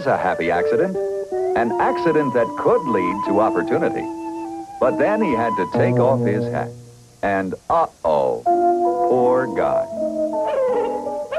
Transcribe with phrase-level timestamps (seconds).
[0.00, 0.96] was a happy accident,
[1.58, 4.00] an accident that could lead to opportunity.
[4.80, 6.70] But then he had to take off his hat.
[7.22, 8.40] And uh-oh,
[9.10, 9.84] poor guy.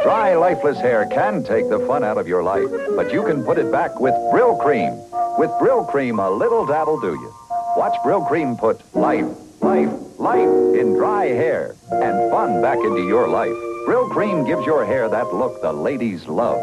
[0.04, 3.58] Dry, lifeless hair can take the fun out of your life, but you can put
[3.58, 4.94] it back with Brylcreem.
[5.40, 7.34] With Brylcreem, a little dabb'll do you.
[7.76, 9.26] Watch Brylcreem put life,
[9.60, 13.58] life, life in dry hair and fun back into your life.
[13.88, 16.62] Brylcreem gives your hair that look the ladies love.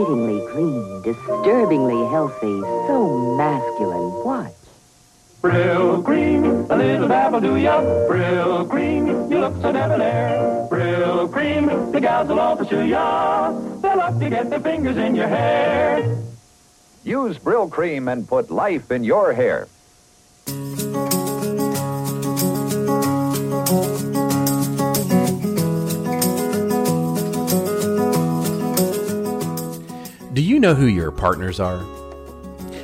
[0.00, 4.24] Excitingly clean, disturbingly healthy, so masculine.
[4.24, 4.54] Watch.
[5.42, 7.82] Brylcreem, a little dabble do ya.
[8.08, 10.66] Brylcreem, you look so debonair.
[10.70, 13.52] Brylcreem, the gals will all pursue ya.
[13.82, 16.16] They'll love to get their fingers in your hair.
[17.04, 19.68] Use Brylcreem and put life in your hair.
[30.40, 31.84] Do you know who your partners are?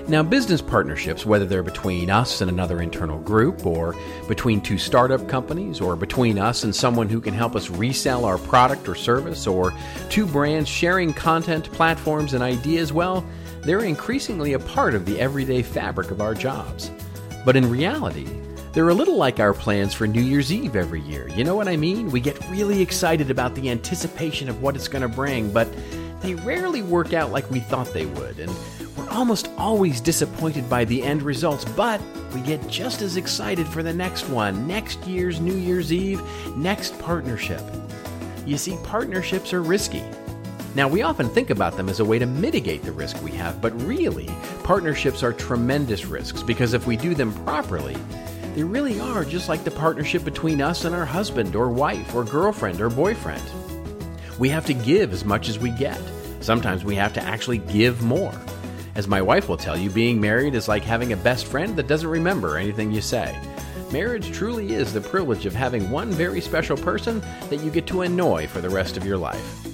[0.09, 3.97] Now, business partnerships, whether they're between us and another internal group, or
[4.29, 8.37] between two startup companies, or between us and someone who can help us resell our
[8.37, 9.73] product or service, or
[10.11, 13.25] two brands sharing content, platforms, and ideas, well,
[13.63, 16.91] they're increasingly a part of the everyday fabric of our jobs.
[17.47, 18.29] But in reality,
[18.75, 21.27] they're a little like our plans for New Year's Eve every year.
[21.29, 22.11] You know what I mean?
[22.11, 25.67] We get really excited about the anticipation of what it's going to bring, but
[26.21, 28.53] they rarely work out like we thought they would, and
[28.97, 32.01] we're almost always disappointed by the end results, but
[32.35, 36.23] we get just as excited for the next one, next year's New Year's Eve,
[36.57, 37.63] next partnership.
[38.47, 40.05] You see, partnerships are risky.
[40.75, 43.61] Now, we often think about them as a way to mitigate the risk we have,
[43.63, 44.29] but really,
[44.63, 47.97] partnerships are tremendous risks because if we do them properly,
[48.55, 52.25] they really are just like the partnership between us and our husband or wife or
[52.25, 53.43] girlfriend or boyfriend.
[54.39, 56.01] We have to give as much as we get.
[56.41, 58.35] Sometimes we have to actually give more.
[58.95, 61.87] As my wife will tell you, being married is like having a best friend that
[61.87, 63.39] doesn't remember anything you say.
[63.93, 68.03] Marriage truly is the privilege of having one very special person that you get to
[68.03, 69.65] annoy for the rest of your life.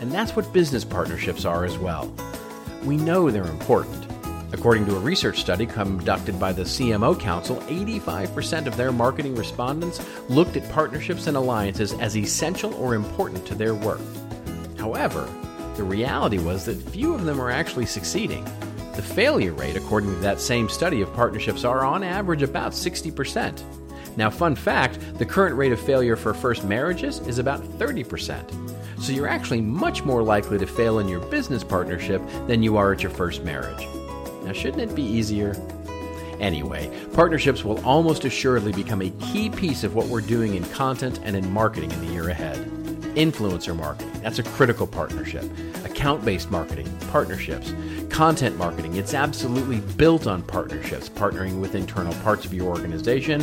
[0.00, 2.12] And that's what business partnerships are as well.
[2.82, 4.07] We know they're important.
[4.52, 10.00] According to a research study conducted by the CMO Council, 85% of their marketing respondents
[10.30, 14.00] looked at partnerships and alliances as essential or important to their work.
[14.78, 15.28] However,
[15.76, 18.44] the reality was that few of them are actually succeeding.
[18.96, 23.62] The failure rate, according to that same study of partnerships, are on average about 60%.
[24.16, 28.98] Now, fun fact the current rate of failure for first marriages is about 30%.
[29.00, 32.92] So you're actually much more likely to fail in your business partnership than you are
[32.92, 33.86] at your first marriage.
[34.48, 35.54] Now, shouldn't it be easier?
[36.40, 41.20] Anyway, partnerships will almost assuredly become a key piece of what we're doing in content
[41.22, 42.56] and in marketing in the year ahead.
[43.14, 45.44] Influencer marketing, that's a critical partnership.
[45.84, 47.74] Account based marketing, partnerships.
[48.08, 53.40] Content marketing, it's absolutely built on partnerships, partnering with internal parts of your organization,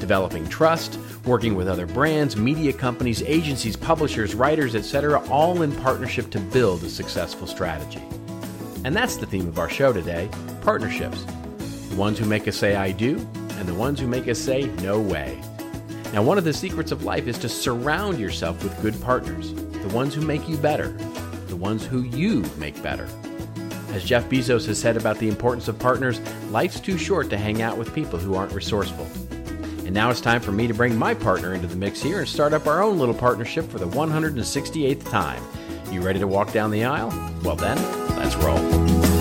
[0.00, 6.30] developing trust, working with other brands, media companies, agencies, publishers, writers, etc., all in partnership
[6.30, 8.02] to build a successful strategy.
[8.84, 10.28] And that's the theme of our show today
[10.62, 11.24] partnerships.
[11.88, 13.16] The ones who make us say, I do,
[13.52, 15.40] and the ones who make us say, no way.
[16.12, 19.90] Now, one of the secrets of life is to surround yourself with good partners, the
[19.94, 20.92] ones who make you better,
[21.48, 23.08] the ones who you make better.
[23.90, 27.62] As Jeff Bezos has said about the importance of partners, life's too short to hang
[27.62, 29.06] out with people who aren't resourceful.
[29.84, 32.28] And now it's time for me to bring my partner into the mix here and
[32.28, 35.42] start up our own little partnership for the 168th time.
[35.90, 37.08] You ready to walk down the aisle?
[37.42, 37.78] Well, then,
[38.18, 39.17] let's roll.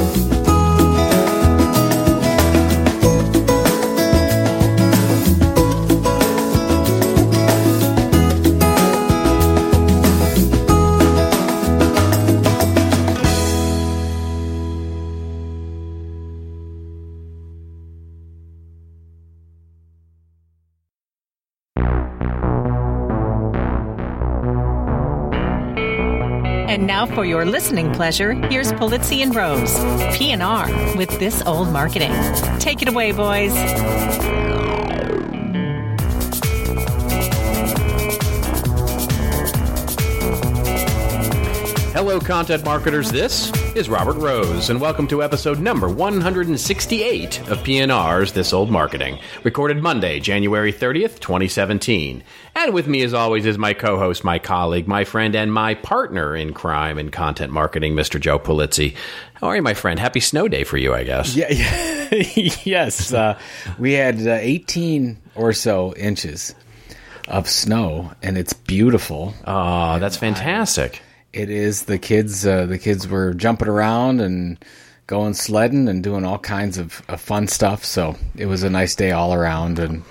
[26.97, 29.71] Now for your listening pleasure, here's Pulizzi and Rose,
[30.17, 32.11] P&R with This Old Marketing.
[32.57, 33.53] Take it away, boys.
[41.93, 43.11] Hello, content marketers.
[43.11, 49.19] This is Robert Rose, and welcome to episode number 168 of PNR's This Old Marketing,
[49.43, 52.23] recorded Monday, January 30th, 2017.
[52.55, 55.75] And with me, as always, is my co host, my colleague, my friend, and my
[55.75, 58.19] partner in crime and content marketing, Mr.
[58.19, 58.95] Joe Pulizzi.
[59.35, 59.99] How are you, my friend?
[59.99, 61.35] Happy snow day for you, I guess.
[61.35, 62.55] Yeah, yeah.
[62.63, 63.13] yes.
[63.13, 63.37] Uh,
[63.77, 66.55] we had uh, 18 or so inches
[67.27, 69.35] of snow, and it's beautiful.
[69.45, 71.03] Oh, that's fantastic.
[71.37, 72.47] It is the kids.
[72.47, 74.57] Uh, the kids were jumping around and
[75.05, 77.85] going sledding and doing all kinds of, of fun stuff.
[77.85, 80.03] So it was a nice day all around, and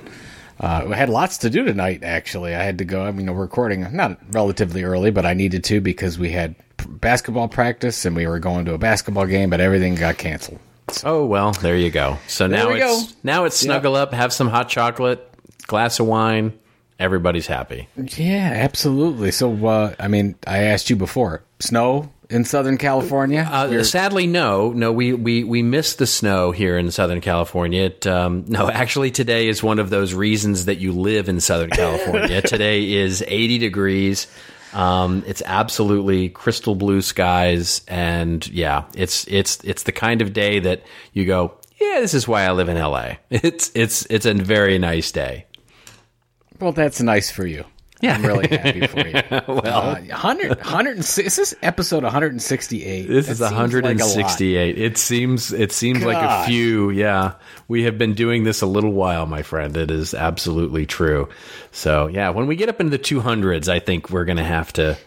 [0.60, 2.04] uh, I had lots to do tonight.
[2.04, 3.04] Actually, I had to go.
[3.04, 6.54] I mean, we're recording not relatively early, but I needed to because we had
[6.88, 10.60] basketball practice and we were going to a basketball game, but everything got canceled.
[11.02, 12.18] Oh well, there you go.
[12.28, 13.18] So now it's go.
[13.24, 15.28] now it's snuggle up, have some hot chocolate,
[15.66, 16.56] glass of wine.
[16.98, 17.88] Everybody's happy.
[17.96, 19.30] Yeah, absolutely.
[19.30, 23.46] So, uh, I mean, I asked you before, snow in Southern California.
[23.50, 24.92] Uh, sadly, no, no.
[24.92, 27.84] We we we missed the snow here in Southern California.
[27.84, 31.70] It, um, no, actually, today is one of those reasons that you live in Southern
[31.70, 32.40] California.
[32.42, 34.26] today is 80 degrees.
[34.72, 40.58] Um, it's absolutely crystal blue skies, and yeah, it's it's it's the kind of day
[40.60, 40.82] that
[41.12, 43.14] you go, yeah, this is why I live in LA.
[43.30, 45.46] It's it's it's a very nice day.
[46.60, 47.64] Well, that's nice for you.
[48.02, 48.14] Yeah.
[48.14, 49.14] I'm really happy for you.
[49.48, 53.08] well, uh, 100, 106, is this episode 168?
[53.08, 54.78] This That is seems like 168.
[54.78, 56.90] it seems it seems like a few.
[56.90, 57.32] Yeah,
[57.68, 59.74] we have been doing this a little while, my friend.
[59.78, 61.30] It is absolutely true.
[61.72, 64.98] So yeah, when we get up into the 200s, I think we're gonna have to,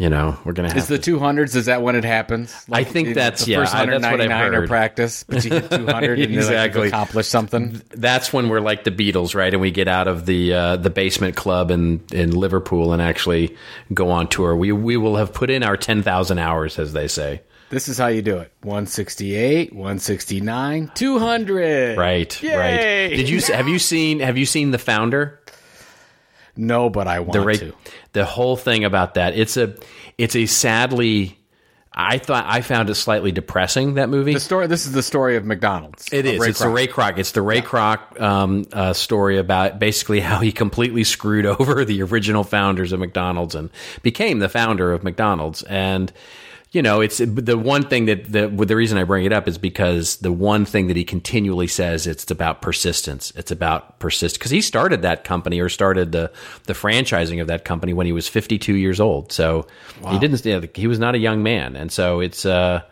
[0.00, 1.18] you know, we're gonna have Is the to.
[1.18, 2.54] 200s, is that when it happens?
[2.72, 4.68] I think that's- the yeah, first what I've 199 are heard.
[4.68, 6.80] practice, but you hit 200 and you Exactly.
[6.84, 7.82] like, accomplish something.
[7.90, 9.52] That's when we're like the Beatles, right?
[9.52, 13.54] And we get out of the uh, the basement club in in Liverpool and actually
[13.92, 14.56] go on tour.
[14.56, 17.42] We we will have put in our 10,000 hours, as they say.
[17.68, 21.98] This is how you do it 168, 169, 200.
[21.98, 22.56] Right, Yay!
[22.56, 23.08] right.
[23.16, 25.38] Did you have you seen have you seen the founder?
[26.56, 27.74] No, but I want the ra- to.
[28.12, 29.74] the whole thing about that it's a
[30.18, 31.38] it's a sadly
[31.92, 34.34] I thought I found it slightly depressing that movie.
[34.34, 34.68] The story.
[34.68, 36.08] This is the story of McDonald's.
[36.12, 36.40] It of is.
[36.40, 37.18] Ray it's the Ray Kroc.
[37.18, 42.02] It's the Ray Kroc um, uh, story about basically how he completely screwed over the
[42.02, 43.70] original founders of McDonald's and
[44.02, 45.64] became the founder of McDonald's.
[45.64, 46.12] And
[46.72, 49.58] you know, it's the one thing that the the reason I bring it up is
[49.58, 53.32] because the one thing that he continually says it's about persistence.
[53.34, 56.30] It's about persist because he started that company or started the
[56.64, 59.32] the franchising of that company when he was 52 years old.
[59.32, 59.66] So
[60.12, 60.44] he didn't.
[60.46, 62.46] You know, he was not a young man, and so it's.
[62.46, 62.82] uh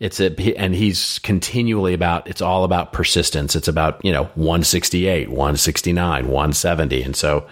[0.00, 5.28] it's a and he's continually about it's all about persistence it's about you know 168
[5.28, 7.46] 169 170 and so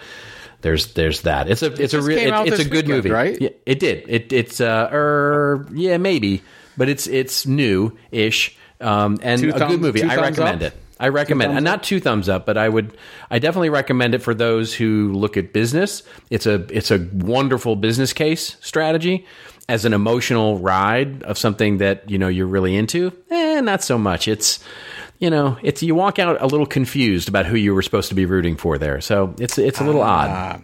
[0.61, 3.41] there's there's that it's a it's a real came it's a good weekend, movie right?
[3.41, 6.41] yeah, it did it it's uh er yeah maybe
[6.77, 10.73] but it's it's new ish um and Two a thumbs- good movie i recommend up?
[10.73, 12.95] it I recommend and not two thumbs up, but I would
[13.31, 16.03] I definitely recommend it for those who look at business.
[16.29, 19.25] It's a it's a wonderful business case strategy
[19.67, 23.11] as an emotional ride of something that you know you're really into.
[23.31, 24.27] Eh, not so much.
[24.27, 24.63] It's
[25.21, 28.15] you know it's you walk out a little confused about who you were supposed to
[28.15, 28.99] be rooting for there.
[28.99, 30.61] So it's it's a little Ah, odd.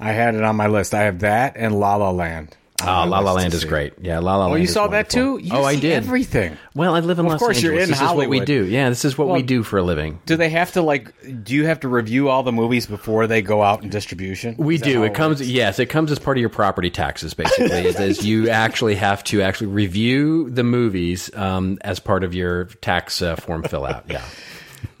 [0.00, 0.94] I had it on my list.
[0.94, 2.56] I have that and La La Land.
[2.88, 3.68] On Oh, my La La Land is see.
[3.68, 3.94] great.
[4.00, 4.62] Yeah, La La Oh, Land.
[4.62, 5.38] you is saw that wonderful.
[5.38, 5.44] too?
[5.46, 6.56] You oh, I did everything.
[6.74, 7.62] Well, I live in Of Los course, Angeles.
[7.74, 8.64] you're in this is what we do.
[8.64, 10.20] Yeah, this is what we do for a living.
[10.26, 11.12] Do they have to like?
[11.44, 14.54] Do you have to review all the movies before they go out in distribution?
[14.58, 15.02] We Is do.
[15.04, 15.40] It comes.
[15.40, 15.48] works?
[15.50, 17.34] Yes, it comes as part of your property taxes.
[17.34, 22.34] Basically, it says you actually have to actually review the movies um, as part of
[22.34, 24.04] your tax uh, form fill out.
[24.08, 24.22] Yeah.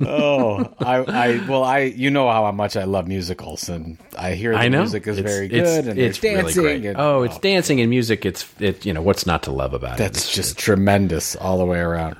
[0.00, 4.52] Oh, I, I, well, I, you know how much I love musicals, and I hear
[4.52, 6.62] the I know music is It's- very it's- good, and it's really dancing.
[6.62, 6.84] great.
[6.86, 8.26] and, oh, it's dancing and music.
[8.26, 8.84] It's it.
[8.84, 9.98] You know what's not to love about it?
[9.98, 12.16] that's It's- just tremendous all the way around.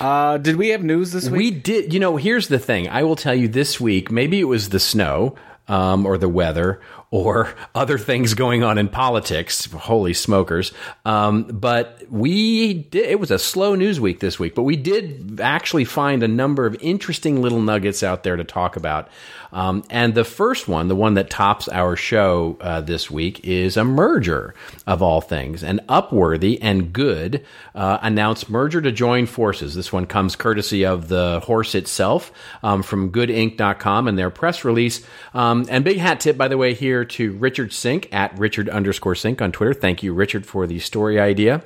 [0.00, 1.38] Uh, did we have news this week?
[1.38, 1.92] We did.
[1.92, 2.88] You know, here's the thing.
[2.88, 4.10] I will tell you this week.
[4.12, 5.34] Maybe it was the snow,
[5.66, 9.66] um, or the weather, or other things going on in politics.
[9.72, 10.72] Holy smokers!
[11.04, 13.06] Um, but we did.
[13.06, 16.66] It was a slow news week this week, but we did actually find a number
[16.66, 19.08] of interesting little nuggets out there to talk about.
[19.52, 23.76] Um, and the first one, the one that tops our show uh, this week, is
[23.76, 24.54] a merger
[24.86, 25.64] of all things.
[25.64, 29.74] And Upworthy and Good uh, announced merger to join forces.
[29.74, 32.30] This one comes courtesy of the horse itself
[32.62, 35.04] um, from goodinc.com and their press release.
[35.32, 39.14] Um, and big hat tip, by the way, here to Richard Sink at Richard underscore
[39.14, 39.74] Sink on Twitter.
[39.74, 41.62] Thank you, Richard, for the story idea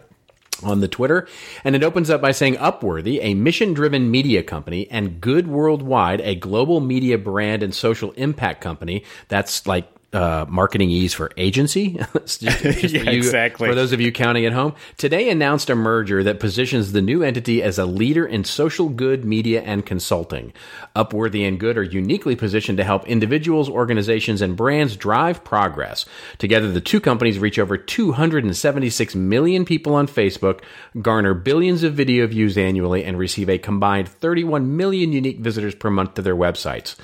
[0.63, 1.27] on the Twitter.
[1.65, 6.21] And it opens up by saying Upworthy, a mission driven media company, and Good Worldwide,
[6.21, 9.05] a global media brand and social impact company.
[9.29, 11.99] That's like uh, marketingese for agency.
[12.15, 12.43] Just- just
[12.95, 13.69] Yeah, for you- exactly.
[13.69, 17.23] For those of you counting at home, today announced a merger that positions the new
[17.23, 20.53] entity as a leader in social good media and consulting.
[20.95, 26.05] Upworthy and Good are uniquely positioned to help individuals, organizations, and brands drive progress.
[26.39, 30.61] Together, the two companies reach over 276 million people on Facebook,
[31.01, 35.91] garner billions of video views annually, and receive a combined 31 million unique visitors per
[35.91, 36.97] month to their websites.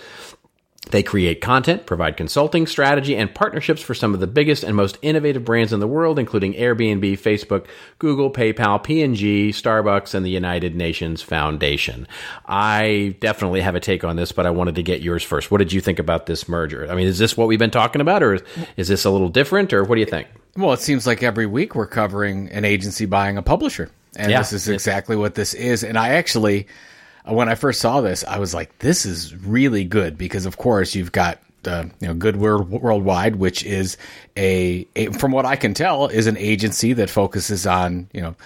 [0.90, 4.96] They create content, provide consulting, strategy, and partnerships for some of the biggest and most
[5.02, 7.66] innovative brands in the world, including Airbnb, Facebook,
[7.98, 12.08] Google, PayPal, P&G, Starbucks, and the United Nations Foundation.
[12.46, 15.50] I definitely have a take on this, but I wanted to get yours first.
[15.50, 16.90] What did you think about this merger?
[16.90, 18.40] I mean, is this what we've been talking about, or
[18.76, 20.28] is this a little different, or what do you think?
[20.56, 23.90] Well, it seems like every week we're covering an agency buying a publisher.
[24.16, 24.38] And Yeah.
[24.38, 25.84] this is exactly what this is.
[25.84, 26.66] And I actually,
[27.24, 30.94] when I first saw this, I was like, this is really good because, of course,
[30.94, 31.40] you've got.
[31.64, 33.98] Uh, you know, Good World Worldwide, which is
[34.36, 38.36] a, a, from what I can tell, is an agency that focuses on you know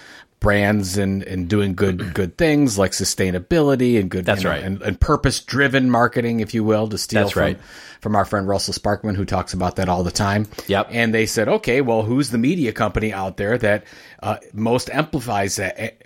[0.43, 4.63] brands and and doing good good things like sustainability and good That's you know, right.
[4.65, 7.61] and, and purpose driven marketing, if you will, to steal That's from right.
[8.01, 10.49] from our friend Russell Sparkman, who talks about that all the time.
[10.67, 10.89] Yep.
[10.91, 13.85] And they said, okay, well, who's the media company out there that
[14.23, 15.97] uh, most amplifies that?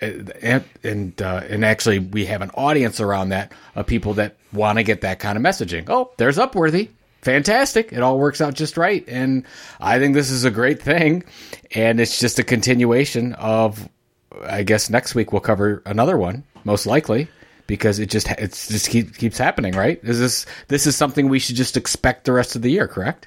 [0.43, 4.79] And and, uh, and actually, we have an audience around that of people that want
[4.79, 5.87] to get that kind of messaging.
[5.89, 6.91] Oh, there's Upworthy.
[7.23, 7.93] Fantastic.
[7.93, 9.05] It all works out just right.
[9.09, 9.45] And
[9.81, 11.25] I think this is a great thing.
[11.75, 13.89] And it's just a continuation of,
[14.45, 17.29] I guess next week we'll cover another one, most likely.
[17.67, 19.99] Because it just it's just keep, keeps happening, right?
[20.05, 23.27] Is this this is something we should just expect the rest of the year, correct?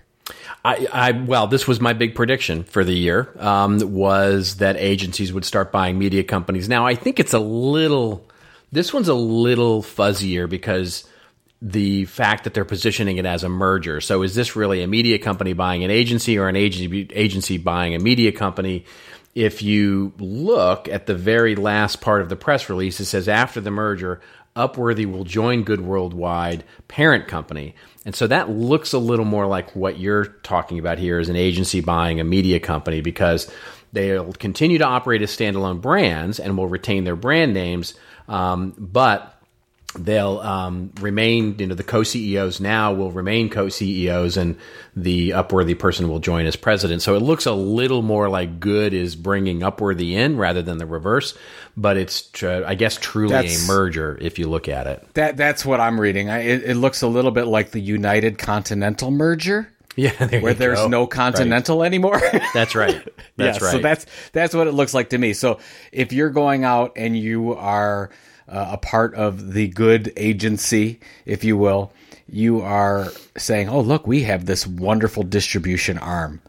[0.64, 3.30] I, I well, this was my big prediction for the year.
[3.38, 6.70] Um, was that agencies would start buying media companies?
[6.70, 8.26] Now, I think it's a little.
[8.72, 11.08] This one's a little fuzzier because
[11.62, 14.00] the fact that they're positioning it as a merger.
[14.02, 17.96] So, is this really a media company buying an agency, or an agency agency buying
[17.96, 18.86] a media company?
[19.36, 23.62] If you look at the very last part of the press release, it says after
[23.62, 24.22] the merger,
[24.56, 27.76] Upworthy will join Good Worldwide parent company.
[28.06, 31.36] And so that looks a little more like what you're talking about here as an
[31.36, 33.50] agency buying a media company because
[33.94, 37.94] they'll continue to operate as standalone brands and will retain their brand names,
[38.28, 39.39] um, but
[39.98, 44.56] they'll um, remain, you know, the co CEOs now will remain co CEOs and
[44.96, 47.02] the Upworthy person will join as president.
[47.02, 50.86] So it looks a little more like Good is bringing Upworthy in rather than the
[50.86, 51.36] reverse,
[51.76, 55.08] but it's, tr- I guess, truly That's- a merger if you look at it.
[55.16, 56.30] That that's what I'm reading.
[56.30, 60.54] I, it, it looks a little bit like the United Continental merger, Yeah, there where
[60.54, 60.88] there's go.
[60.88, 62.22] no Continental anymore.
[62.54, 63.04] That's right.
[63.38, 63.72] That's Yeah, right.
[63.72, 65.34] So that's that's what it looks like to me.
[65.34, 65.60] So
[65.92, 68.10] if you're going out and you are
[68.50, 71.92] uh, a part of the good agency, if you will,
[72.28, 76.42] you are saying, "Oh, look, we have this wonderful distribution arm."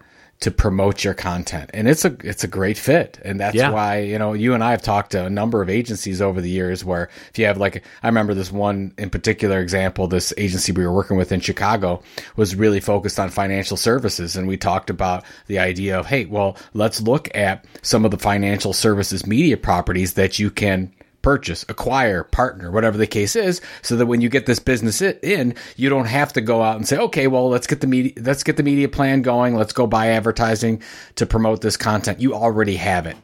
[0.45, 3.73] To promote your content, and it's a it's a great fit, and that's Yeah.
[3.73, 6.49] why you know you and I have talked to a number of agencies over the
[6.49, 6.83] years.
[6.83, 10.87] Where if you have like, I remember this one in particular example, this agency we
[10.87, 12.03] were working with in Chicago
[12.37, 16.57] was really focused on financial services, and we talked about the idea of, hey, well,
[16.73, 20.91] let's look at some of the financial services media properties that you can
[21.23, 25.55] purchase, acquire, partner, whatever the case is, so that when you get this business in,
[25.77, 28.43] you don't have to go out and say, okay, well, let's get the media, let's
[28.43, 30.83] get the media plan going, let's go buy advertising
[31.17, 32.21] to promote this content.
[32.21, 33.17] You already have it,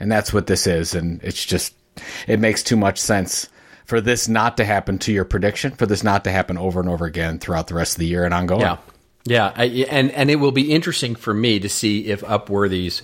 [0.00, 1.74] and that's what this is, and it's just,
[2.26, 3.48] it makes too much sense
[3.84, 6.88] for this not to happen to your prediction, for this not to happen over and
[6.88, 8.62] over again throughout the rest of the year and ongoing.
[8.62, 8.78] Yeah,
[9.26, 13.02] yeah, I, and and it will be interesting for me to see if Upworthy's,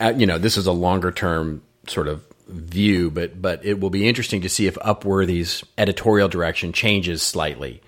[0.00, 3.90] uh, you know, this is a longer term sort of view, but but it will
[3.90, 7.82] be interesting to see if Upworthy's editorial direction changes slightly.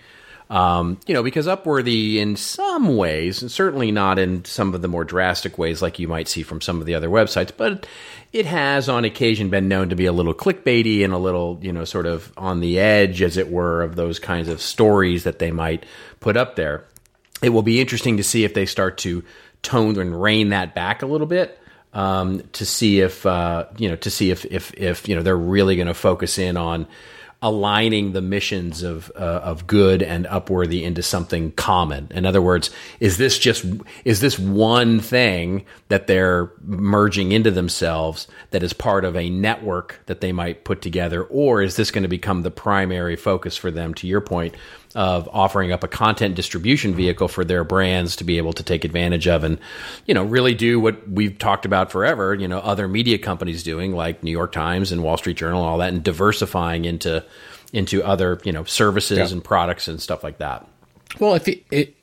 [0.48, 4.86] Um, you know, because Upworthy, in some ways, and certainly not in some of the
[4.86, 7.84] more drastic ways like you might see from some of the other websites, but
[8.32, 11.72] it has on occasion been known to be a little clickbaity and a little, you
[11.72, 15.40] know, sort of on the edge, as it were, of those kinds of stories that
[15.40, 15.84] they might
[16.20, 16.84] put up there
[17.42, 19.24] it will be interesting to see if they start to
[19.62, 21.58] tone and rein that back a little bit
[21.96, 25.34] um, to see if uh, you know to see if if if you know they're
[25.34, 26.86] really going to focus in on
[27.42, 32.08] aligning the missions of uh, of good and upworthy into something common.
[32.10, 33.64] In other words, is this just
[34.04, 39.98] is this one thing that they're merging into themselves that is part of a network
[40.04, 43.70] that they might put together, or is this going to become the primary focus for
[43.70, 43.94] them?
[43.94, 44.54] To your point
[44.96, 48.84] of offering up a content distribution vehicle for their brands to be able to take
[48.84, 49.58] advantage of and
[50.06, 53.92] you know really do what we've talked about forever you know other media companies doing
[53.92, 57.22] like New York Times and Wall Street Journal and all that and diversifying into
[57.72, 59.28] into other you know services Yeah.
[59.28, 60.66] and products and stuff like that
[61.20, 61.94] Well, if it, it,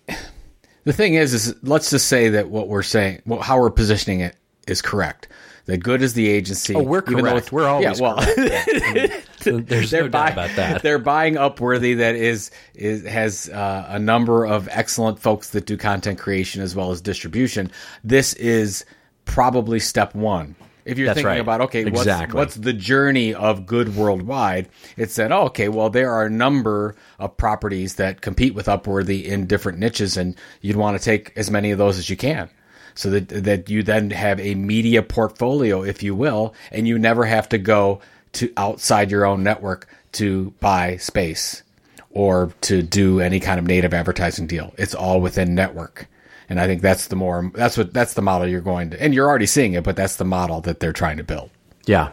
[0.83, 4.19] the thing is, is let's just say that what we're saying, well, how we're positioning
[4.19, 4.35] it
[4.67, 5.27] is correct.
[5.65, 6.75] That good is the agency.
[6.75, 7.37] Oh, we're even though correct.
[7.47, 8.17] it's- We're always well,
[9.67, 13.85] there's they're no doubt buying about that They're buying Upworthy that is is has uh,
[13.89, 17.71] a number of excellent folks that do content creation as well as distribution.
[18.03, 18.85] This is
[19.25, 21.39] probably step one If you're That's thinking right.
[21.39, 22.37] about okay, what's, Exactly.
[22.37, 24.67] what's the journey of good worldwide?
[24.97, 29.23] It said, oh, okay, well there are a number of properties that compete with Upworthy
[29.25, 32.49] in different niches, and you'd want to take as many of those as you can,
[32.95, 37.23] so that that you then have a media portfolio, if you will, and you never
[37.25, 38.01] have to go
[38.33, 41.63] to outside your own network to buy space
[42.11, 44.73] or to do any kind of native advertising deal.
[44.77, 46.07] It's all within network.
[46.49, 49.13] And I think that's the more that's what that's the model you're going to and
[49.13, 51.49] you're already seeing it, but that's the model that they're trying to build.
[51.85, 52.11] Yeah.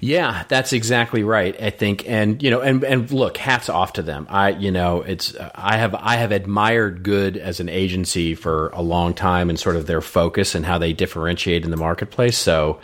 [0.00, 1.60] Yeah, that's exactly right.
[1.60, 4.26] I think, and you know, and and look, hats off to them.
[4.30, 8.80] I, you know, it's I have I have admired Good as an agency for a
[8.80, 12.38] long time, and sort of their focus and how they differentiate in the marketplace.
[12.38, 12.80] So,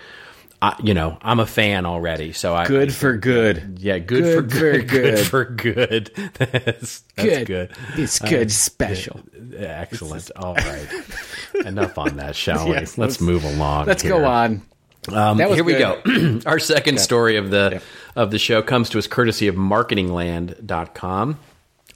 [0.62, 2.32] I, you know, I'm a fan already.
[2.32, 3.78] So I Good for good.
[3.80, 5.26] yeah, good, Good for good, good good.
[5.26, 6.10] for good.
[6.38, 7.72] That's, that's good.
[7.96, 9.20] It's good special.
[9.56, 10.30] Excellent.
[10.36, 10.88] All right.
[11.64, 12.72] Enough on that, shall we?
[12.72, 13.86] Yes, let's, let's- move along.
[13.86, 14.12] Let's here.
[14.12, 14.62] go on.
[15.10, 16.02] Um, here we go.
[16.46, 17.80] Our second story of the
[18.14, 21.38] of the show comes to us courtesy of marketingland.com.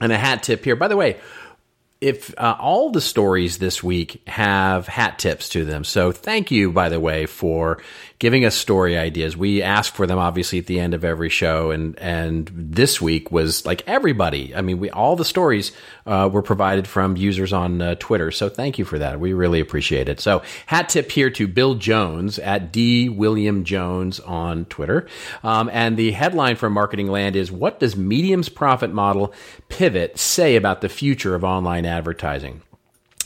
[0.00, 0.75] And a hat tip here.
[0.75, 1.18] By the way,
[2.00, 5.85] if uh, all the stories this week have hat tips to them.
[5.85, 7.80] So thank you, by the way, for
[8.25, 9.37] giving us story ideas.
[9.37, 13.31] We ask for them obviously at the end of every show, and and this week
[13.31, 14.57] was like everybody.
[14.57, 15.73] I mean, we all the stories
[16.07, 18.31] uh, were provided from users on uh, Twitter.
[18.31, 19.21] So thank you for that.
[19.21, 20.21] We really appreciate it.
[20.21, 25.07] So hat tip here to Bill Jones at D William Jones on Twitter,
[25.43, 29.35] um, and the headline from Marketing Land is "What does Medium's profit model
[29.69, 32.62] pivot say about the future of online advertising?"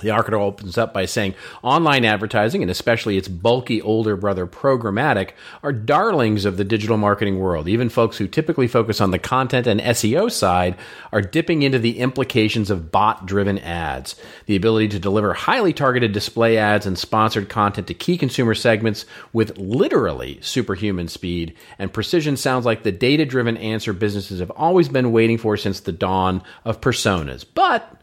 [0.01, 5.31] The article opens up by saying online advertising, and especially its bulky older brother programmatic,
[5.63, 7.69] are darlings of the digital marketing world.
[7.69, 10.77] Even folks who typically focus on the content and SEO side
[11.13, 14.15] are dipping into the implications of bot driven ads.
[14.47, 19.05] The ability to deliver highly targeted display ads and sponsored content to key consumer segments
[19.33, 24.89] with literally superhuman speed and precision sounds like the data driven answer businesses have always
[24.89, 27.45] been waiting for since the dawn of personas.
[27.53, 27.98] But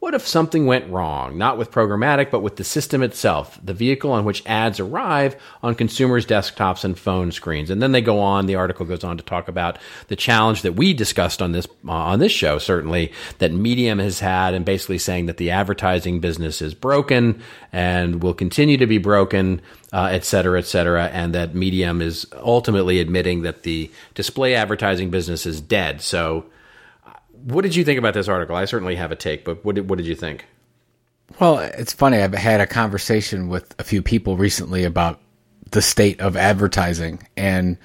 [0.00, 1.36] what if something went wrong?
[1.36, 5.74] Not with programmatic, but with the system itself, the vehicle on which ads arrive on
[5.74, 7.68] consumers' desktops and phone screens.
[7.68, 8.46] And then they go on.
[8.46, 11.92] The article goes on to talk about the challenge that we discussed on this uh,
[11.92, 16.62] on this show, certainly that Medium has had, and basically saying that the advertising business
[16.62, 19.60] is broken and will continue to be broken,
[19.92, 25.10] uh, et cetera, et cetera, and that Medium is ultimately admitting that the display advertising
[25.10, 26.00] business is dead.
[26.00, 26.46] So
[27.44, 28.56] what did you think about this article?
[28.56, 30.46] I certainly have a take, but what did, what did you think?
[31.38, 32.18] Well, it's funny.
[32.18, 35.20] I've had a conversation with a few people recently about
[35.70, 37.78] the state of advertising, and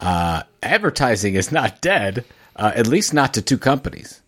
[0.00, 2.24] uh, advertising is not dead,
[2.56, 4.22] uh, at least not to two companies,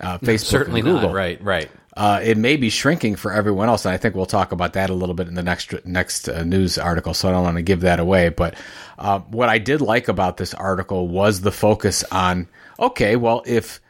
[0.00, 1.08] uh, Facebook Certainly and Google.
[1.08, 1.14] not.
[1.14, 1.70] Right, right.
[1.96, 4.88] Uh, it may be shrinking for everyone else, and I think we'll talk about that
[4.88, 7.12] a little bit in the next next uh, news article.
[7.12, 8.28] So I don't want to give that away.
[8.28, 8.54] But
[8.98, 12.46] uh, what I did like about this article was the focus on
[12.78, 13.80] okay, well, if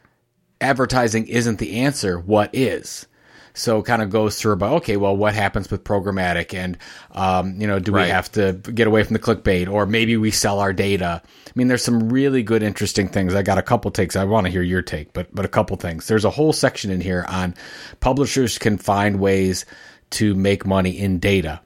[0.60, 3.06] advertising isn't the answer, what is?
[3.54, 6.78] So kind of goes through about okay, well, what happens with programmatic, and
[7.10, 8.04] um, you know, do Right.
[8.04, 11.20] we have to get away from the clickbait, or maybe we sell our data?
[11.24, 13.34] I mean, there's some really good, interesting things.
[13.34, 14.14] I got a couple takes.
[14.14, 16.06] I want to hear your take, but but a couple things.
[16.06, 17.54] There's a whole section in here on
[17.98, 19.64] publishers can find ways
[20.10, 21.60] to make money in data.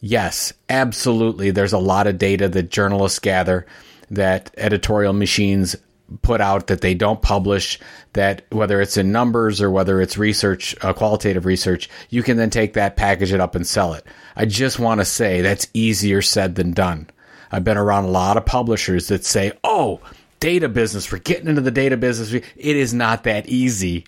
[0.00, 1.50] Yes, absolutely.
[1.50, 3.66] There's a lot of data that journalists gather,
[4.10, 5.76] that editorial machines
[6.22, 7.78] put out that they don't publish,
[8.12, 12.50] that whether it's in numbers or whether it's research, uh, qualitative research, you can then
[12.50, 14.04] take that, package it up, and sell it.
[14.36, 17.08] I just want to say that's easier said than done.
[17.50, 20.00] I've been around a lot of publishers that say, oh,
[20.40, 22.32] data business, we're getting into the data business.
[22.32, 24.06] It is not that easy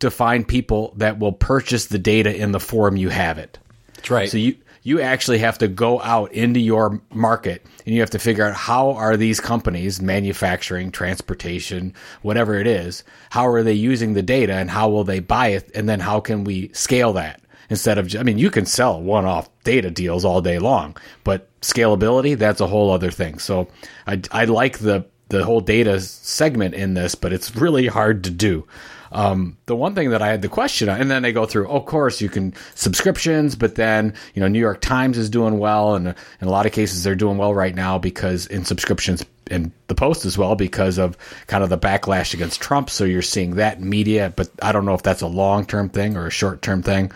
[0.00, 3.58] to find people that will purchase the data in the form you have it.
[3.94, 4.30] That's right.
[4.30, 4.56] So you
[4.88, 8.54] you actually have to go out into your market and you have to figure out
[8.54, 14.54] how are these companies manufacturing transportation whatever it is how are they using the data
[14.54, 15.70] and how will they buy it?
[15.74, 17.42] And then how can we scale that?
[17.70, 21.48] Instead of I mean you can sell one off data deals all day long but
[21.60, 23.38] scalability that's a whole other thing.
[23.38, 23.68] So
[24.06, 28.30] I I like the the whole data segment in this but it's really hard to
[28.30, 28.66] do
[29.12, 31.68] um, the one thing that I had the question on, and then they go through,
[31.68, 35.94] of course, you can subscriptions, but then, you know, New York Times is doing well.
[35.94, 39.72] And in a lot of cases, they're doing well right now because in subscriptions and
[39.86, 41.16] the Post as well because of
[41.46, 42.90] kind of the backlash against Trump.
[42.90, 45.88] So you're seeing that in media, but I don't know if that's a long term
[45.88, 47.12] thing or a short term thing.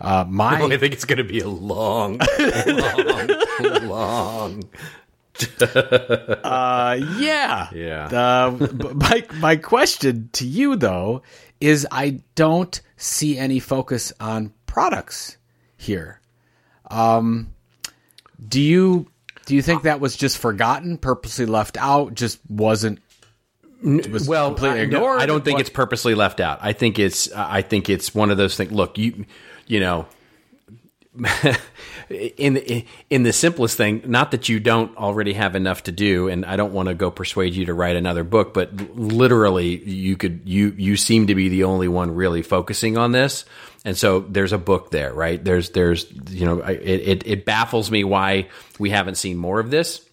[0.00, 2.20] Uh, my, I think it's going to be a long,
[2.66, 4.62] long, long.
[6.44, 8.08] Uh, yeah, Yeah.
[8.08, 11.22] The, my my question to you though
[11.60, 15.36] is, I don't see any focus on products
[15.76, 16.20] here.
[16.90, 17.52] Um,
[18.46, 19.10] do you
[19.46, 23.00] Do you think that was just forgotten, purposely left out, just wasn't
[23.82, 25.20] was well, completely I, ignored?
[25.20, 26.58] I don't think What- it's purposely left out.
[26.62, 28.72] I think it's I think it's one of those things.
[28.72, 29.24] Look, you
[29.66, 30.06] you know,
[32.10, 36.28] in the, in the simplest thing, not that you don't already have enough to do,
[36.28, 40.16] and I don't want to go persuade you to write another book, but literally, you
[40.16, 43.44] could you you seem to be the only one really focusing on this,
[43.84, 45.42] and so there's a book there, right?
[45.42, 48.48] There's there's you know, it it, it baffles me why
[48.80, 50.03] we haven't seen more of this.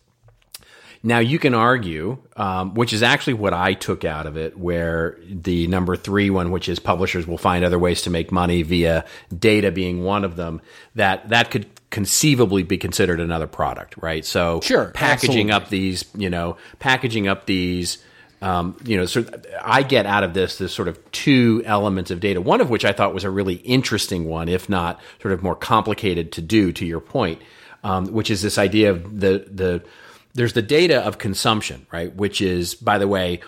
[1.03, 5.17] Now you can argue, um, which is actually what I took out of it, where
[5.27, 9.05] the number three one, which is publishers will find other ways to make money via
[9.37, 10.61] data being one of them,
[10.95, 14.23] that that could conceivably be considered another product, right?
[14.25, 15.51] So Sure, packaging absolutely.
[15.51, 17.97] up these, you know, packaging up these.
[18.43, 22.09] Um, you know, sort of, I get out of this this sort of two elements
[22.09, 22.41] of data.
[22.41, 25.55] One of which I thought was a really interesting one, if not sort of more
[25.55, 26.71] complicated to do.
[26.71, 27.39] To your point,
[27.83, 29.83] um, which is this idea of the the
[30.33, 32.13] there's the data of consumption, right?
[32.15, 33.41] Which is, by the way,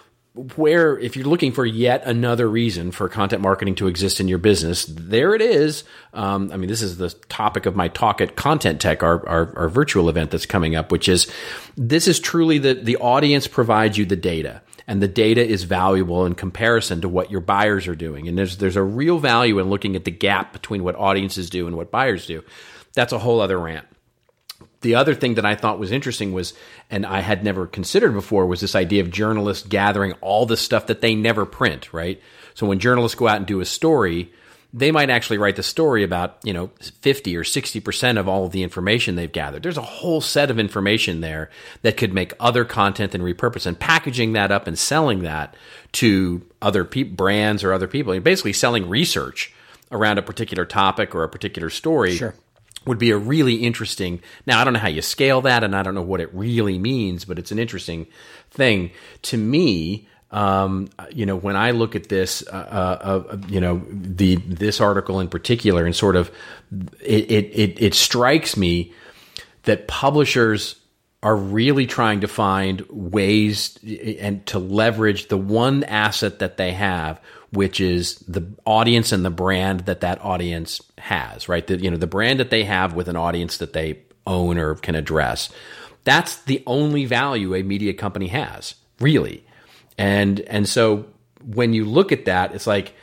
[0.55, 4.39] where if you're looking for yet another reason for content marketing to exist in your
[4.39, 5.83] business, there it is.
[6.11, 9.57] Um, I mean, this is the topic of my talk at Content Tech, our, our,
[9.57, 11.31] our virtual event that's coming up, which is
[11.77, 14.61] this is truly the the audience provides you the data.
[14.85, 18.27] And the data is valuable in comparison to what your buyers are doing.
[18.27, 21.67] And there's there's a real value in looking at the gap between what audiences do
[21.67, 22.43] and what buyers do.
[22.93, 23.85] That's a whole other rant
[24.83, 26.53] the other thing that I thought was interesting was,
[26.91, 30.87] and I had never considered before, was this idea of journalists gathering all the stuff
[30.87, 32.21] that they never print, right?
[32.53, 34.31] So when journalists go out and do a story,
[34.73, 38.51] they might actually write the story about, you know, 50 or 60% of all of
[38.51, 39.63] the information they've gathered.
[39.63, 41.49] There's a whole set of information there
[41.83, 45.55] that could make other content and repurpose and packaging that up and selling that
[45.93, 48.13] to other pe- brands or other people.
[48.13, 49.53] You're basically selling research
[49.91, 52.33] around a particular topic or a particular story Sure.
[52.85, 54.21] Would be a really interesting.
[54.45, 56.77] Now, I don't know how you scale that, and I don't know what it really
[56.77, 58.07] means, but it's an interesting
[58.51, 58.91] thing
[59.23, 60.07] to me.
[60.31, 64.81] Um, you know, when I look at this, uh, uh, uh, you know, the this
[64.81, 66.31] article in particular, and sort of,
[67.01, 68.93] it it it, it strikes me
[69.63, 70.75] that publishers
[71.23, 73.79] are really trying to find ways
[74.19, 77.19] and to leverage the one asset that they have
[77.51, 81.65] which is the audience and the brand that that audience has right?
[81.65, 84.75] The you know the brand that they have with an audience that they own or
[84.75, 85.49] can address.
[86.03, 89.45] That's the only value a media company has really.
[89.97, 91.05] And and so
[91.45, 92.95] when you look at that it's like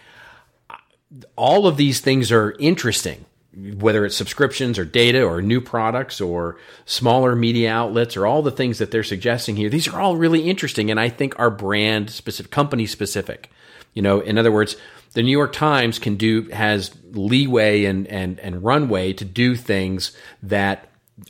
[1.37, 3.25] all of these things are interesting,
[3.57, 8.51] whether it's subscriptions or data or new products or smaller media outlets or all the
[8.51, 9.69] things that they're suggesting here.
[9.69, 13.51] These are all really interesting and I think are brand specific, company specific.
[13.93, 14.77] You know, in other words,
[15.15, 20.17] the New York Times can do has leeway and and and runway to do things
[20.45, 20.87] that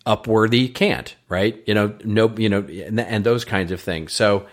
[0.06, 1.62] Upworthy can't, right?
[1.66, 4.12] You know, no, you know, and, and those kinds of things.
[4.12, 4.46] So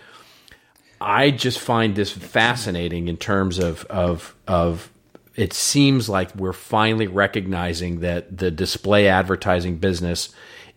[1.00, 4.90] I just find this fascinating in terms of of of
[5.38, 10.30] it seems like we're finally recognizing that the display advertising business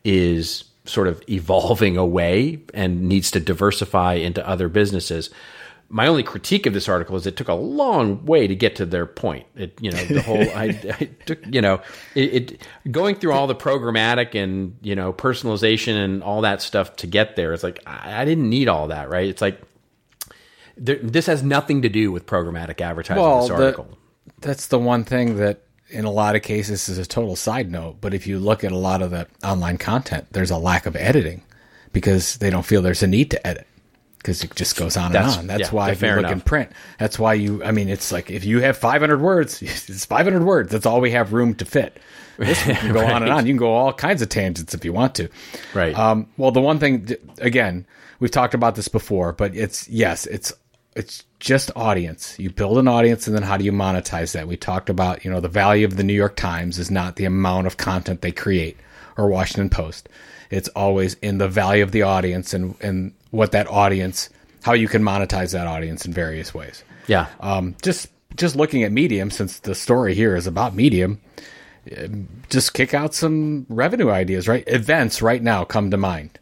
[0.04, 5.32] is sort of evolving away and needs to diversify into other businesses.
[5.90, 8.86] My only critique of this article is it took a long way to get to
[8.86, 9.48] their point.
[9.56, 10.66] It, you know, the whole I,
[11.00, 11.82] I took, you know,
[12.14, 16.96] it, it going through all the programmatic and you know personalization and all that stuff
[16.98, 17.52] to get there.
[17.54, 19.28] It's like I, I didn't need all that, right?
[19.28, 19.60] It's like
[20.78, 23.24] there, this has nothing to do with programmatic advertising.
[23.24, 23.98] Well, this the- article.
[24.42, 27.98] That's the one thing that in a lot of cases is a total side note.
[28.02, 30.96] But if you look at a lot of the online content, there's a lack of
[30.96, 31.44] editing
[31.94, 33.68] because they don't feel there's a need to edit
[34.18, 35.48] because it just goes on That's- and on.
[35.48, 38.30] That's yeah, why if you look in print, that's why you, I mean, it's like
[38.30, 40.72] if you have 500 words, it's 500 words.
[40.72, 42.00] That's all we have room to fit.
[42.38, 43.46] This one can go on and on.
[43.46, 45.30] You can go all kinds of tangents if you want to.
[45.74, 45.98] Right.
[45.98, 47.86] Um, well, the one thing, again,
[48.20, 50.54] we've talked about this before, but it's yes, it's
[50.96, 52.38] it's just audience.
[52.38, 54.48] You build an audience, and then how do you monetize that?
[54.48, 57.26] We talked about you know the value of the New York Times is not the
[57.26, 58.78] amount of content they create
[59.18, 60.10] or Washington Post.
[60.50, 64.30] It's always in the value of the audience and and what that audience,
[64.64, 66.84] how you can monetize that audience in various ways.
[67.08, 67.28] yeah.
[67.40, 71.22] Um, just just looking at Medium, since the story here is about Medium,
[72.50, 74.48] just kick out some revenue ideas.
[74.50, 76.38] Right, events right now come to mind.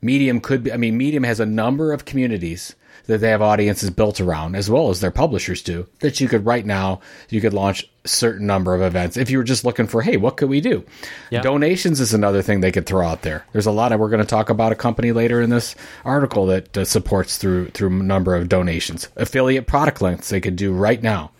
[0.00, 0.72] Medium could be.
[0.72, 2.74] I mean, Medium has a number of communities
[3.06, 5.86] that they have audiences built around, as well as their publishers do.
[6.00, 9.38] That you could right now you could launch a certain number of events if you
[9.38, 10.84] were just looking for, hey, what could we do?
[11.30, 11.42] Yeah.
[11.42, 13.44] Donations is another thing they could throw out there.
[13.52, 14.00] There's a lot of.
[14.00, 17.70] We're going to talk about a company later in this article that uh, supports through
[17.70, 19.08] through a number of donations.
[19.16, 21.30] Affiliate product links they could do right now.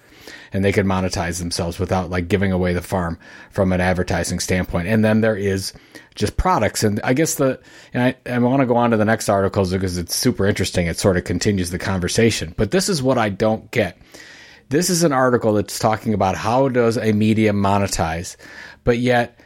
[0.54, 3.18] And they could monetize themselves without like giving away the farm
[3.50, 4.86] from an advertising standpoint.
[4.86, 5.72] And then there is
[6.14, 6.84] just products.
[6.84, 7.60] And I guess the,
[7.92, 10.86] and I, I want to go on to the next articles because it's super interesting.
[10.86, 12.54] It sort of continues the conversation.
[12.56, 13.98] But this is what I don't get.
[14.68, 18.36] This is an article that's talking about how does a media monetize,
[18.84, 19.38] but yet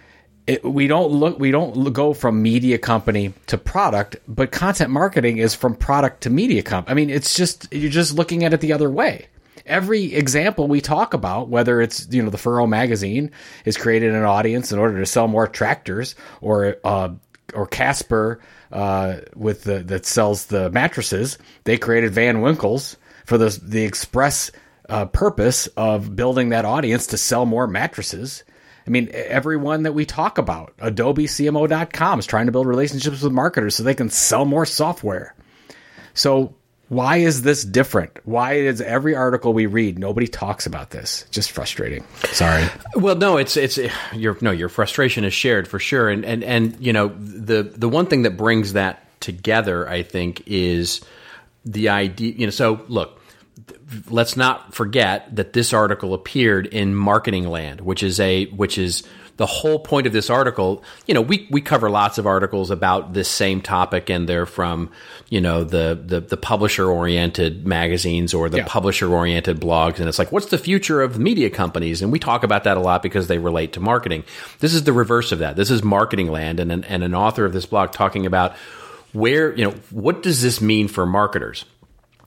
[0.46, 5.38] it, we don't look we don't go from media company to product, but content marketing
[5.38, 6.92] is from product to media company.
[6.92, 9.26] I mean, it's just you're just looking at it the other way.
[9.66, 13.30] Every example we talk about, whether it's you know the Furrow magazine
[13.64, 17.10] is created an audience in order to sell more tractors, or uh,
[17.54, 18.40] or Casper
[18.72, 24.50] uh, with the that sells the mattresses, they created Van Winkles for the the express
[24.88, 28.44] uh, purpose of building that audience to sell more mattresses.
[28.86, 33.76] I mean, everyone that we talk about, AdobeCMO.com is trying to build relationships with marketers
[33.76, 35.34] so they can sell more software.
[36.14, 36.54] So,
[36.88, 38.18] why is this different?
[38.24, 41.26] Why is every article we read nobody talks about this?
[41.30, 42.02] Just frustrating.
[42.32, 42.66] Sorry.
[42.94, 43.78] Well, no, it's it's
[44.14, 47.88] your no your frustration is shared for sure, and and and you know the the
[47.88, 51.02] one thing that brings that together, I think, is
[51.64, 52.32] the idea.
[52.32, 53.20] You know, so look,
[54.08, 59.02] let's not forget that this article appeared in Marketing Land, which is a which is
[59.38, 60.84] the whole point of this article.
[61.06, 64.90] You know, we we cover lots of articles about this same topic, and they're from
[65.30, 68.64] you know the the, the publisher oriented magazines or the Yeah.
[68.68, 72.02] publisher oriented blogs, and it's like, what's the future of media companies?
[72.02, 74.24] And we talk about that a lot because they relate to marketing.
[74.58, 75.56] This is the reverse of that.
[75.56, 78.54] This is Marketing Land, and an, and an author of this blog talking about
[79.12, 81.64] where you know what does this mean for marketers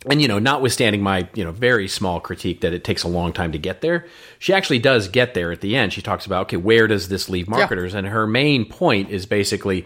[0.10, 3.32] and you know notwithstanding my you know very small critique that it takes a long
[3.34, 4.08] time to get there
[4.42, 5.94] she actually does get there at the end.
[5.94, 7.94] She talks about okay where does this leave marketers?
[7.94, 9.86] And her main point is basically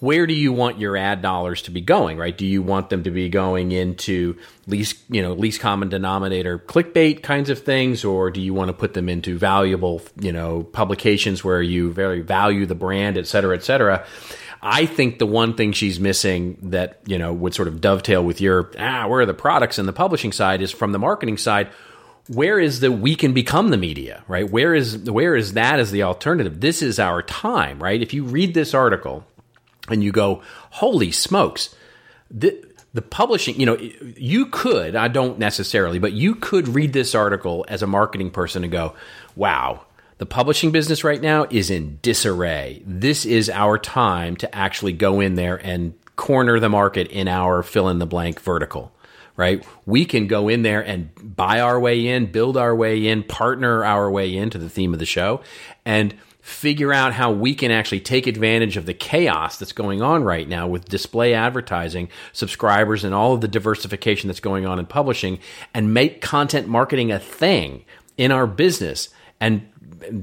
[0.00, 2.36] where do you want your ad dollars to be going right?
[2.36, 7.22] Do you want them to be going into least you know least common denominator clickbait
[7.22, 8.04] kinds of things?
[8.04, 12.20] Or do you want to put them into valuable you know publications where you very
[12.20, 14.04] value the brand et cetera et cetera
[14.62, 18.40] I think the one thing she's missing that you know would sort of dovetail with
[18.40, 21.68] your ah where are the products and the publishing side is from the marketing side.
[22.28, 24.48] Where is the we can become the media right?
[24.48, 26.60] Where is where is that as the alternative?
[26.60, 28.00] This is our time, right?
[28.00, 29.24] If you read this article
[29.88, 31.74] and you go, holy smokes,
[32.30, 37.14] the, the publishing, you know, you could, I don't necessarily, but you could read this
[37.14, 38.94] article as a marketing person and go,
[39.36, 39.84] wow,
[40.20, 42.82] the publishing business right now is in disarray.
[42.84, 47.62] This is our time to actually go in there and corner the market in our
[47.62, 48.92] fill in the blank vertical,
[49.34, 49.66] right?
[49.86, 53.82] We can go in there and buy our way in, build our way in, partner
[53.82, 55.40] our way into the theme of the show,
[55.86, 60.22] and figure out how we can actually take advantage of the chaos that's going on
[60.22, 64.84] right now with display advertising, subscribers, and all of the diversification that's going on in
[64.84, 65.38] publishing,
[65.72, 67.86] and make content marketing a thing
[68.18, 69.08] in our business
[69.40, 69.66] and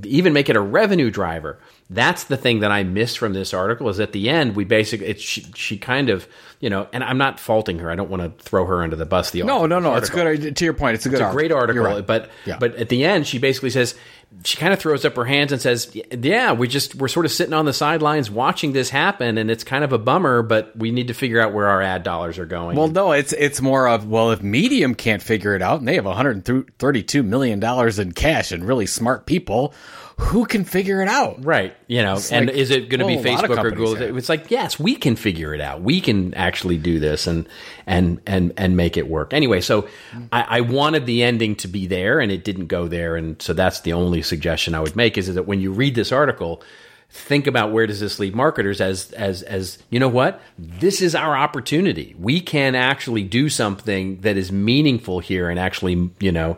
[0.03, 1.59] even make it a revenue driver.
[1.89, 5.07] That's the thing that I miss from this article is at the end we basically
[5.07, 6.27] it's she, she kind of
[6.59, 9.05] you know and I'm not faulting her I don't want to throw her under the
[9.05, 9.95] bus the No, no, no.
[9.95, 10.55] It's good.
[10.55, 11.21] To your point, it's a good.
[11.21, 11.83] It's a great article.
[11.83, 12.05] article, right.
[12.07, 12.57] but Yeah.
[12.59, 13.95] but at the end, she basically says
[14.43, 17.31] she kind of throws up her hands and says, "Yeah, we just we're sort of
[17.31, 20.91] sitting on the sidelines watching this happen, and it's kind of a bummer, but we
[20.91, 23.87] need to figure out where our ad dollars are going." Well, no, it's it's more
[23.87, 28.11] of well, if Medium can't figure it out, and they have 132 million dollars in
[28.11, 29.73] cash and really smart people,
[30.17, 31.45] who can figure it out?
[31.45, 33.69] Right, you know, and like, is it going to well, be oh, of Facebook or
[33.69, 33.95] Google?
[33.95, 34.17] have.
[34.17, 35.81] It's like, yes, we can figure it out.
[35.81, 37.47] We can actually do this and
[37.85, 39.33] and and and make it work.
[39.33, 39.87] Anyway, so
[40.31, 43.53] I, I wanted the ending to be there, and it didn't go there, and so
[43.53, 46.63] that's the only suggestion I would make is that when you read this article.
[47.09, 51.15] Think about where does this leave marketers as as as you know what this is
[51.15, 52.13] our opportunity.
[52.19, 56.57] We can actually do something that is meaningful here and actually you know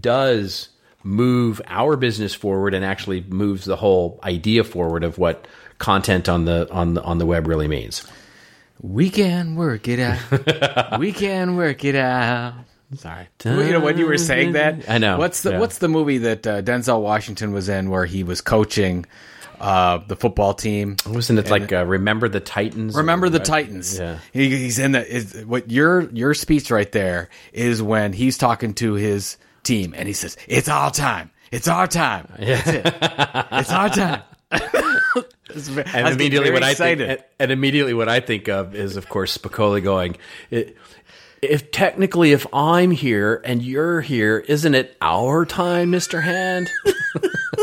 [0.00, 0.70] does
[1.02, 5.46] move our business forward and actually moves the whole idea forward of what
[5.78, 8.06] content on the on the on the web really means.
[8.82, 10.98] We can work it out.
[10.98, 12.54] we can work it out.
[12.96, 14.88] Sorry, you know when you were saying that.
[14.88, 15.60] I know, What's the yeah.
[15.60, 19.06] What's the movie that uh, Denzel Washington was in where he was coaching
[19.60, 20.96] uh, the football team?
[21.06, 22.96] Wasn't it like uh, Remember the Titans?
[22.96, 23.96] Remember the Titans.
[23.96, 24.18] Yeah.
[24.32, 28.74] He, he's in the is, what your your speech right there is when he's talking
[28.74, 31.30] to his team and he says, "It's our time.
[31.50, 32.28] It's our time.
[32.38, 32.62] It.
[32.66, 34.22] It's our time."
[35.52, 38.94] It's ve- And immediately very what I think, and, immediately what I think of is,
[38.96, 40.16] of course, Spicoli going.
[41.42, 46.70] If technically, if I'm here and you're here, isn't it our time, Mister Hand?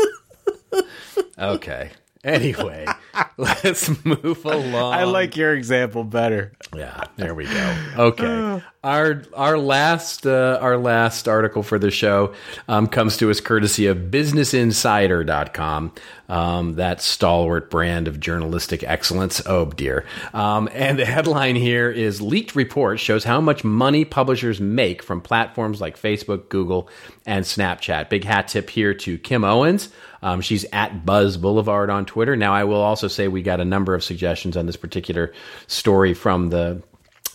[1.38, 1.90] okay.
[2.28, 2.86] Anyway,
[3.38, 4.92] let's move along.
[4.92, 6.52] I like your example better.
[6.76, 7.76] Yeah, there we go.
[7.96, 12.34] Okay, our our last uh, our last article for the show
[12.68, 15.92] um, comes to us courtesy of BusinessInsider.com.
[16.28, 19.40] Um, that stalwart brand of journalistic excellence.
[19.46, 20.04] Oh dear!
[20.34, 25.22] Um, and the headline here is: Leaked report shows how much money publishers make from
[25.22, 26.90] platforms like Facebook, Google,
[27.24, 28.10] and Snapchat.
[28.10, 29.88] Big hat tip here to Kim Owens.
[30.22, 32.36] Um, she's at Buzz Boulevard on Twitter.
[32.36, 35.32] Now, I will also say we got a number of suggestions on this particular
[35.66, 36.82] story from the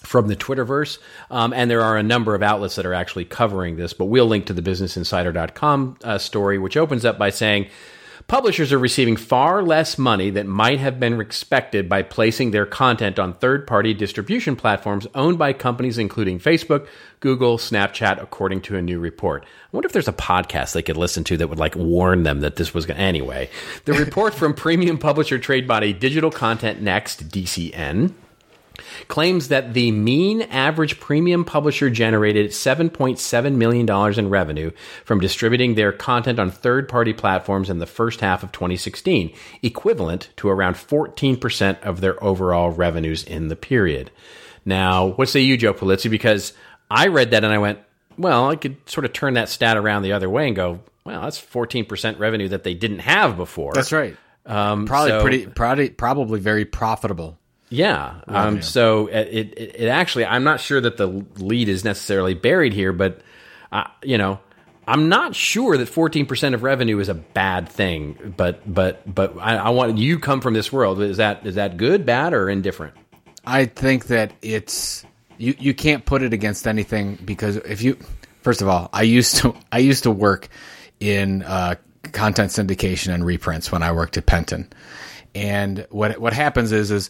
[0.02, 1.00] from the Twitterverse,
[1.32, 3.94] um, and there are a number of outlets that are actually covering this.
[3.94, 7.68] But we'll link to the BusinessInsider.com uh, story, which opens up by saying.
[8.26, 13.20] Publishers are receiving far less money than might have been expected by placing their content
[13.20, 16.88] on third party distribution platforms owned by companies including Facebook,
[17.24, 19.46] Google, Snapchat, according to a new report.
[19.46, 22.42] I wonder if there's a podcast they could listen to that would like warn them
[22.42, 23.02] that this was going to.
[23.04, 23.50] Anyway,
[23.86, 28.14] the report from premium publisher trade body Digital Content Next, DCN,
[29.08, 34.72] claims that the mean average premium publisher generated $7.7 million in revenue
[35.06, 40.28] from distributing their content on third party platforms in the first half of 2016, equivalent
[40.36, 44.12] to around 14% of their overall revenues in the period.
[44.66, 46.10] Now, what say you, Joe Pulizzi?
[46.10, 46.54] Because
[46.90, 47.80] I read that and I went,
[48.18, 51.22] well, I could sort of turn that stat around the other way and go, well,
[51.22, 53.74] that's 14% revenue that they didn't have before.
[53.74, 54.16] That's right.
[54.46, 57.38] Um, Probably so- pretty, probably, probably very profitable.
[57.70, 58.22] Yeah.
[58.28, 62.72] Um, so it, it, it actually, I'm not sure that the lead is necessarily buried
[62.72, 63.22] here, but,
[63.72, 64.40] uh, you know,
[64.86, 69.56] I'm not sure that 14% of revenue is a bad thing, but, but, but I,
[69.56, 71.02] I want you come from this world.
[71.02, 72.94] Is that, is that good, bad, or indifferent?
[73.44, 75.04] I think that it's
[75.44, 77.98] you you can't put it against anything because if you
[78.42, 80.50] first of all, I used to I used to work
[81.00, 81.76] in uh,
[82.12, 84.72] content syndication and reprints when I worked at Penton,
[85.36, 87.10] and what what happens is is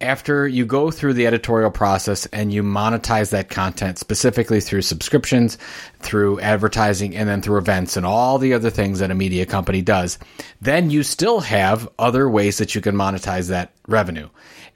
[0.00, 5.58] after you go through the editorial process and you monetize that content specifically through subscriptions,
[5.98, 9.82] through advertising, and then through events and all the other things that a media company
[9.82, 10.18] does,
[10.60, 14.28] then you still have other ways that you can monetize that revenue.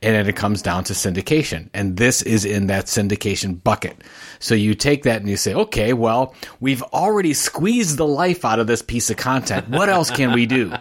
[0.05, 1.71] And then it comes down to syndication.
[1.73, 3.97] And this is in that syndication bucket.
[4.39, 8.59] So you take that and you say, okay, well, we've already squeezed the life out
[8.59, 9.71] of this piece of content.
[9.71, 10.75] What else can we do?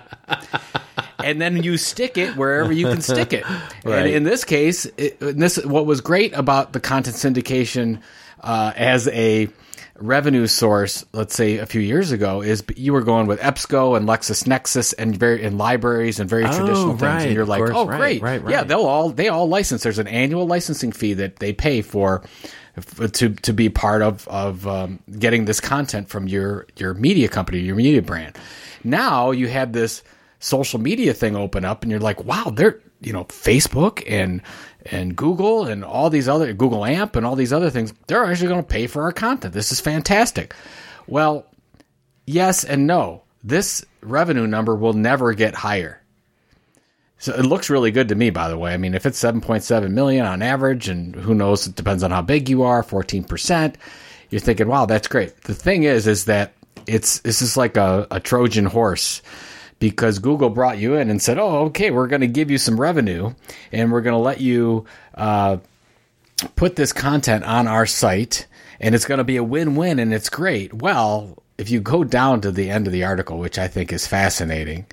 [1.20, 3.46] and then you stick it wherever you can stick it.
[3.86, 4.06] Right.
[4.06, 8.02] And in this case, it, this what was great about the content syndication
[8.42, 9.50] uh, as a
[10.00, 14.08] revenue source, let's say a few years ago, is you were going with EBSCO and
[14.08, 18.20] LexisNexis and very in libraries and very traditional things, and you're like, course, oh, right,
[18.20, 19.84] great, right, yeah, they'll all they all license.
[19.84, 22.24] There's an annual licensing fee that they pay for.
[22.76, 27.60] To, to be part of of um, getting this content from your your media company
[27.60, 28.36] your media brand,
[28.84, 30.02] now you have this
[30.40, 34.42] social media thing open up, and you're like, wow, they're you know Facebook and
[34.86, 38.50] and Google and all these other Google AMP and all these other things, they're actually
[38.50, 39.54] going to pay for our content.
[39.54, 40.54] This is fantastic.
[41.08, 41.46] Well,
[42.26, 43.24] yes and no.
[43.44, 46.02] This revenue number will never get higher.
[47.18, 48.74] So it looks really good to me, by the way.
[48.74, 52.22] I mean, if it's 7.7 million on average, and who knows, it depends on how
[52.22, 53.76] big you are, 14%,
[54.30, 55.34] you're thinking, wow, that's great.
[55.44, 56.52] The thing is, is that
[56.86, 59.22] it's, this is like a, a Trojan horse
[59.80, 62.80] because Google brought you in and said, oh, okay, we're going to give you some
[62.80, 63.34] revenue
[63.72, 65.58] and we're going to let you, uh,
[66.56, 68.48] put this content on our site
[68.80, 70.74] and it's going to be a win-win and it's great.
[70.74, 74.08] Well, if you go down to the end of the article, which I think is
[74.08, 74.86] fascinating,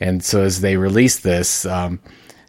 [0.00, 2.00] and so as they released this, um,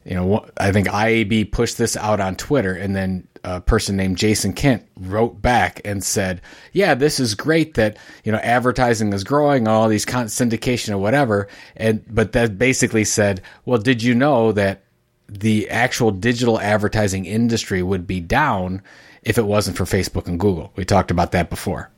[0.06, 4.18] you know, I think IAB pushed this out on Twitter, and then a person named
[4.18, 6.42] Jason Kint wrote back and said,
[6.74, 10.98] "Yeah, this is great that you know advertising is growing, all these con- syndication or
[10.98, 14.84] whatever." And but that basically said, "Well, did you know that
[15.28, 18.82] the actual digital advertising industry would be down
[19.24, 21.90] if it wasn't for Facebook and Google?" We talked about that before.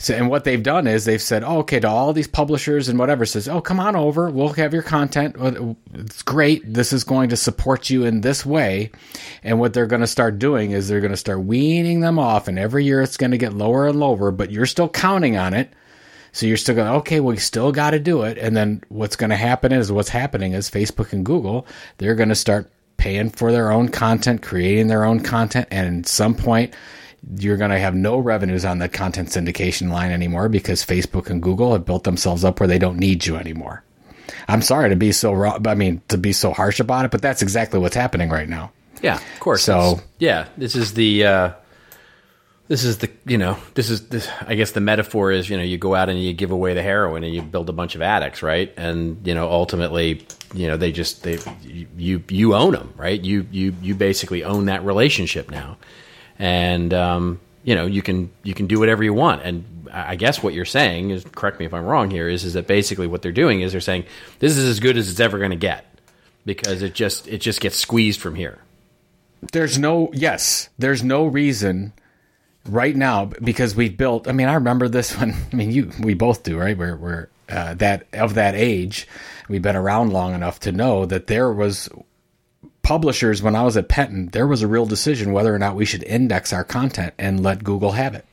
[0.00, 2.98] So, and what they've done is they've said, oh, okay, to all these publishers and
[2.98, 4.30] whatever says, oh, come on over.
[4.30, 5.36] We'll have your content.
[5.92, 6.62] It's great.
[6.64, 8.92] This is going to support you in this way.
[9.42, 12.48] And what they're going to start doing is they're going to start weaning them off.
[12.48, 15.52] And every year it's going to get lower and lower, but you're still counting on
[15.52, 15.70] it.
[16.32, 18.38] So you're still going, okay, we still got to do it.
[18.38, 21.66] And then what's going to happen is what's happening is Facebook and Google,
[21.98, 25.68] they're going to start paying for their own content, creating their own content.
[25.70, 26.72] And at some point,
[27.38, 31.42] you're going to have no revenues on the content syndication line anymore because Facebook and
[31.42, 33.82] Google have built themselves up where they don't need you anymore.
[34.48, 37.20] I'm sorry to be so raw, I mean, to be so harsh about it, but
[37.22, 38.72] that's exactly what's happening right now.
[39.02, 39.62] Yeah, of course.
[39.62, 41.50] So- It's- yeah, this is the uh,
[42.68, 45.62] this is the you know this is this i guess the metaphor is you know
[45.64, 48.00] you go out and you give away the heroin and you build a bunch of
[48.02, 51.36] addicts right and you know ultimately you know they just they
[51.96, 55.76] you you own them right you you you basically own that relationship now
[56.40, 59.42] and um you know you can you can do whatever you want.
[59.42, 62.52] And i guess what you're saying is correct me if i'm wrong here is is
[62.52, 64.04] that basically what they're doing is they're saying
[64.38, 65.84] this is as good as it's ever going to get
[66.46, 68.58] because it just it just gets squeezed from here.
[69.52, 71.92] There's no yes there's no reason
[72.66, 76.14] right now because we built i mean i remember this one i mean you we
[76.14, 76.76] both do right?
[76.76, 79.08] We're, we're uh, that of that age
[79.48, 81.88] we've been around long enough to know that there was
[82.82, 85.84] publishers when i was at penton there was a real decision whether or not we
[85.84, 88.24] should index our content and let google have it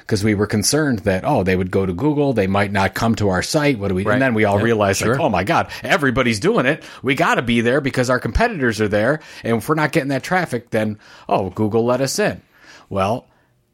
[0.00, 3.14] because we were concerned that oh they would go to google they might not come
[3.14, 4.14] to our site what do we Right.
[4.14, 5.12] and then we all realized sure.
[5.12, 8.80] like oh my god everybody's doing it we got to be there because our competitors
[8.80, 12.40] are there and if we're not getting that traffic then oh google let us in
[12.88, 13.26] well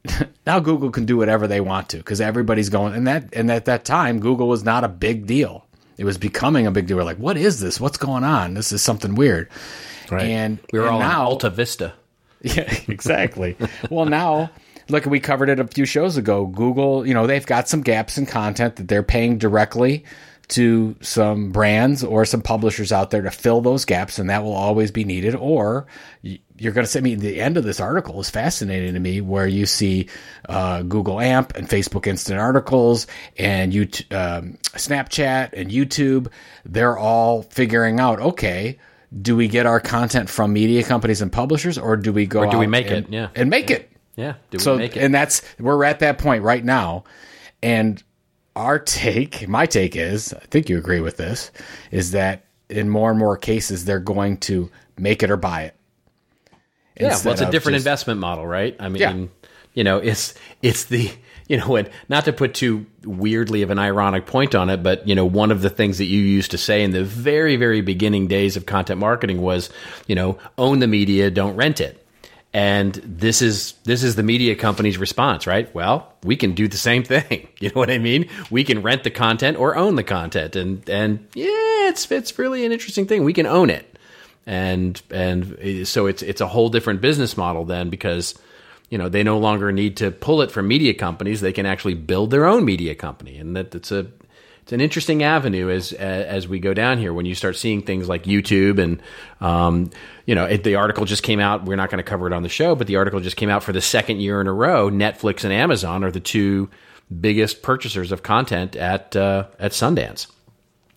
[0.47, 3.65] now Google can do whatever they want to because everybody's going and that and at
[3.65, 5.65] that time Google was not a big deal.
[5.97, 6.95] It was becoming a big deal.
[6.95, 7.81] We're like, what is this?
[7.81, 8.53] What's going on?
[8.53, 9.49] This is something weird.
[10.17, 11.93] And we were and all now, on alta vista
[12.41, 13.57] yeah, exactly.
[13.89, 14.49] well, now
[14.89, 16.45] look, we covered it a few shows ago.
[16.45, 20.05] Google, you know, they've got some gaps in content that they're paying directly
[20.49, 24.53] to some brands or some publishers out there to fill those gaps, and that will
[24.53, 25.35] always be needed.
[25.35, 25.85] Or
[26.23, 26.99] you're going to see.
[26.99, 30.09] I mean, the end of this article is fascinating to me, where you see
[30.47, 33.05] uh, Google AMP and Facebook Instant Articles
[33.37, 36.29] and YouTube, um, Snapchat and YouTube.
[36.65, 38.79] They're all figuring out, okay.
[39.21, 42.51] Do we get our content from media companies and publishers, or do we go Or
[42.51, 43.11] do we make and- it?
[43.11, 43.29] Yeah.
[43.35, 43.91] and make it?
[44.15, 47.05] yeah do we so make it and that's we're at that point right now
[47.63, 48.03] and
[48.53, 51.51] our take my take is i think you agree with this
[51.91, 55.75] is that in more and more cases they're going to make it or buy it
[56.99, 58.75] Yeah, well, it's a different just- investment model, right?
[58.77, 59.25] I mean, Yeah.
[59.73, 61.09] you know, it's it's the
[61.49, 65.05] you know, and not to put too weirdly of an ironic point on it, but
[65.05, 67.81] you know, one of the things that you used to say in the very very
[67.81, 69.69] beginning days of content marketing was,
[70.07, 72.05] you know, own the media, don't rent it.
[72.53, 75.73] And this is this is the media company's response, right?
[75.75, 77.49] Well, we can do the same thing.
[77.59, 78.29] You know what I mean?
[78.49, 82.65] We can rent the content or own the content, and and yeah, it's it's really
[82.65, 83.25] an interesting thing.
[83.25, 83.97] We can own it
[84.45, 88.33] and and so it's it's a whole different business model then because
[88.89, 91.41] you know they no longer need to pull it from media companies.
[91.41, 93.37] They can actually build their own media company.
[93.37, 94.07] And that it's a
[94.61, 97.13] it's an interesting avenue as as we go down here.
[97.13, 99.01] When you start seeing things like YouTube and
[99.41, 99.91] um,
[100.25, 101.65] you know it, the article just came out.
[101.65, 103.63] We're not going to cover it on the show but the article just came out
[103.63, 104.89] for the second year in a row.
[104.89, 106.69] Netflix and Amazon are the two
[107.19, 110.27] biggest purchasers of content at uh, at Sundance.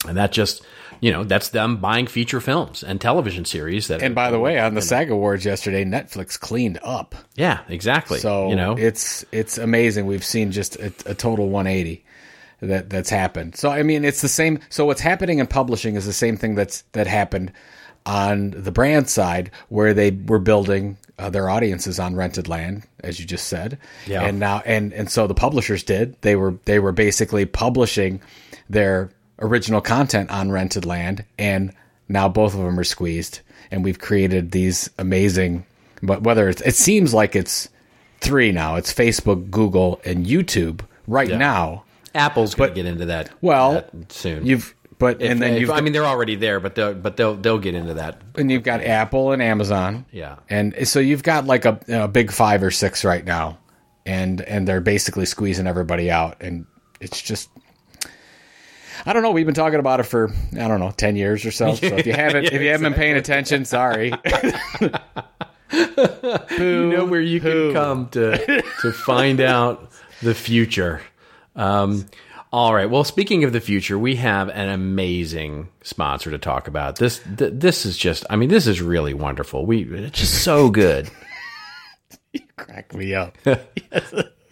[0.06, 0.62] And that just
[1.02, 4.58] you know that's them buying feature films and television series that and by the way
[4.58, 7.14] on the sag awards yesterday netflix cleaned up.
[7.34, 8.78] Yeah exactly so you know.
[8.78, 10.06] it's it's amazing.
[10.06, 12.04] We've seen just a, a total 180
[12.60, 13.56] that that's happened.
[13.56, 16.54] So i mean it's the same so what's happening in publishing is the same thing
[16.54, 17.52] that's that happened
[18.06, 23.18] on the brand side where they were building uh, their audiences on rented land as
[23.18, 23.76] you just said.
[24.06, 24.22] Yeah.
[24.22, 26.20] and now and and so the publishers did.
[26.22, 28.20] They were they were basically publishing
[28.70, 29.10] their
[29.42, 31.72] original content on rented land and
[32.08, 33.40] now both of them are squeezed
[33.70, 35.66] and we've created these amazing
[36.02, 37.68] but whether it's it seems like it's
[38.20, 41.84] three now it's facebook google and youtube right now
[42.14, 45.60] Apple's going to get into that well that soon you've but If- and then if-
[45.62, 48.50] you've I mean they're already there but they'll but they'll they'll get into that and
[48.52, 50.06] you've got Apple and Amazon.
[50.12, 50.36] Yeah.
[50.48, 53.58] And so you've got like a, a big five or six right now,
[54.06, 56.64] and and they're basically squeezing everybody out, and
[57.00, 57.50] it's just.
[59.06, 59.30] I don't know.
[59.30, 61.74] We've been talking about it for I don't know ten years or so.
[61.74, 64.12] So if you haven't if you haven't been paying attention, sorry.
[65.72, 69.90] you know where you can come to to find out
[70.22, 71.00] the future.
[71.56, 72.06] Um,
[72.52, 72.88] all right.
[72.90, 76.96] Well, speaking of the future, we have an amazing sponsor to talk about.
[76.96, 78.26] This th- this is just.
[78.28, 79.64] I mean, this is really wonderful.
[79.64, 81.10] We it's just so good.
[82.34, 83.36] You crack me up.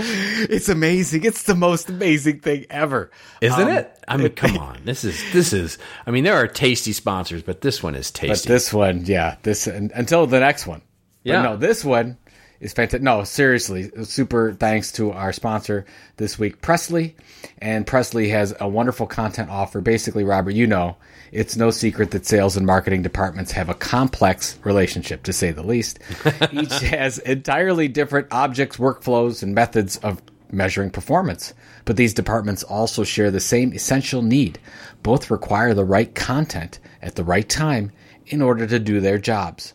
[0.51, 1.25] it's amazing.
[1.25, 3.97] It's the most amazing thing ever, Isn't Um, it?
[4.09, 4.81] I mean, come on.
[4.85, 5.79] This is this is.
[6.07, 8.49] I mean, there are tasty sponsors, but this one is tasty.
[8.49, 10.83] But this one, yeah, this un- until the next one.
[11.25, 11.43] But Yeah.
[11.43, 12.17] no, this one
[12.61, 13.03] is fantastic.
[13.03, 15.87] No, seriously, super thanks to our sponsor
[16.19, 17.15] this week, Pressly.
[17.59, 19.81] And Pressly has a wonderful content offer.
[19.81, 20.97] Basically, Robert, you know,
[21.33, 25.63] it's no secret that sales and marketing departments have a complex relationship, to say the
[25.63, 25.99] least.
[26.53, 30.21] Each has entirely different objects, workflows, and methods of
[30.53, 31.55] measuring performance.
[31.85, 34.59] But these departments also share the same essential need.
[35.03, 37.93] Both require the right content at the right time
[38.27, 39.73] in order to do their jobs.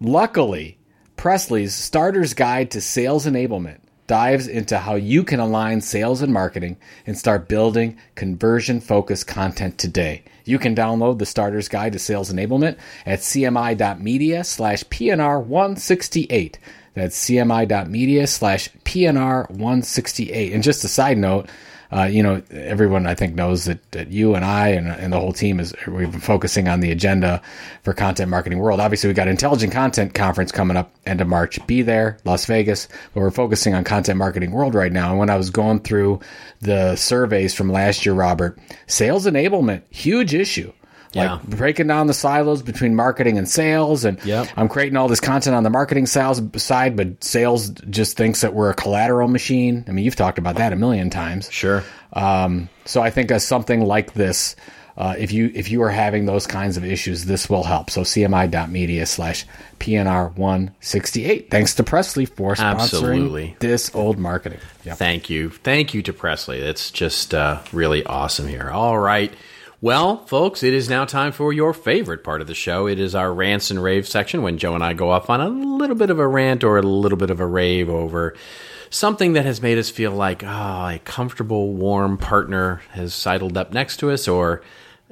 [0.00, 0.78] Luckily,
[1.22, 6.76] Pressly's Starter's Guide to Sales Enablement dives into how you can align sales and marketing
[7.06, 10.24] and start building conversion focused content today.
[10.44, 16.58] You can download the Starter's Guide to Sales Enablement at cmi.media slash PNR 168.
[16.94, 20.52] That's cmi.media slash PNR 168.
[20.52, 21.48] And just a side note,
[21.94, 25.20] uh, you know, everyone I think knows that, that you and I and, and the
[25.20, 27.42] whole team is we've been focusing on the agenda
[27.82, 28.80] for Content Marketing World.
[28.80, 31.64] Obviously, we got Intelligent Content Conference coming up end of March.
[31.66, 32.88] Be there, Las Vegas.
[33.12, 35.10] But we're focusing on Content Marketing World right now.
[35.10, 36.20] And when I was going through
[36.60, 40.72] the surveys from last year, Robert, sales enablement huge issue
[41.14, 41.38] like Yeah.
[41.44, 44.48] breaking down the silos between marketing and sales and Yep.
[44.56, 48.54] i'm creating all this content on the marketing sales side but sales just thinks that
[48.54, 51.82] we're a collateral machine i mean you've talked about that a million times Sure.
[52.14, 54.56] um, so i think as something like this
[54.94, 58.02] uh, if you if you are having those kinds of issues this will help so
[58.02, 59.46] cmi.media slash
[59.80, 63.56] pnr 168 thanks to pressly for sponsoring Absolutely.
[63.60, 64.98] this old marketing yep.
[64.98, 65.48] Thank you.
[65.50, 66.58] Thank you to Pressly.
[66.58, 68.68] It's just uh, really awesome here.
[68.70, 69.32] All right.
[69.82, 72.86] Well, folks, it is now time for your favorite part of the show.
[72.86, 75.48] It is our rants and rave section when Joe and I go off on a
[75.48, 78.36] little bit of a rant or a little bit of a rave over
[78.90, 80.46] something that has made us feel like, oh,
[80.86, 84.62] a comfortable, warm partner has sidled up next to us, or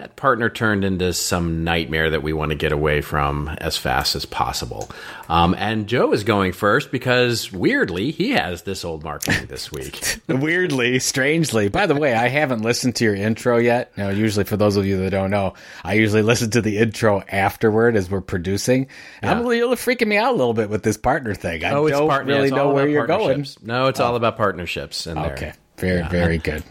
[0.00, 4.16] that partner turned into some nightmare that we want to get away from as fast
[4.16, 4.88] as possible.
[5.28, 10.20] Um, and Joe is going first because weirdly, he has this old marketing this week.
[10.28, 11.68] Weirdly, strangely.
[11.68, 13.92] By the way, I haven't listened to your intro yet.
[13.98, 15.52] Now, usually, for those of you that don't know,
[15.84, 18.88] I usually listen to the intro afterward as we're producing.
[19.22, 21.62] I'm really you're freaking me out a little bit with this partner thing.
[21.62, 23.44] I Oh, don't really know where you're going.
[23.62, 25.32] No, it's all about partnerships in there.
[25.32, 26.64] Okay, very, very good.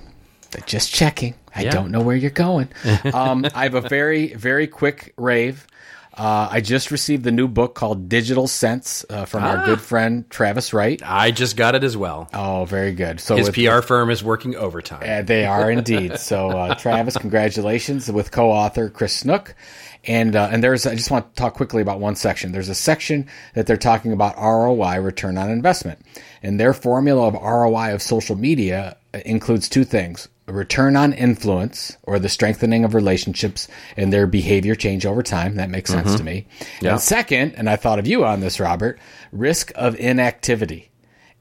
[0.66, 1.36] Just checking.
[1.56, 1.72] I Yeah.
[1.72, 2.70] don't know where you're going.
[3.14, 5.66] um, I have a very, very quick rave.
[6.18, 9.52] Uh, I just received the new book called Digital Sense uh, from Ah.
[9.58, 11.02] our good friend Travis Wright.
[11.06, 12.28] I just got it as well.
[12.34, 13.22] Oh, very good.
[13.22, 15.02] So His with- PR firm is working overtime.
[15.08, 16.20] Uh, they are indeed.
[16.20, 19.56] So, uh, Travis, congratulations with co-author Chris Snook.
[20.06, 22.54] And uh, and there's I just want to talk quickly about one section.
[22.54, 26.00] There's a section that they're talking about ROI, return on investment,
[26.42, 28.96] and their formula of ROI of social media
[29.26, 34.74] includes two things: a return on influence, or the strengthening of relationships and their behavior
[34.74, 35.56] change over time.
[35.56, 36.48] That makes sense to me.
[36.82, 36.94] Yeah.
[36.94, 39.00] And second, and I thought of you on this, Robert,
[39.32, 40.90] risk of inactivity.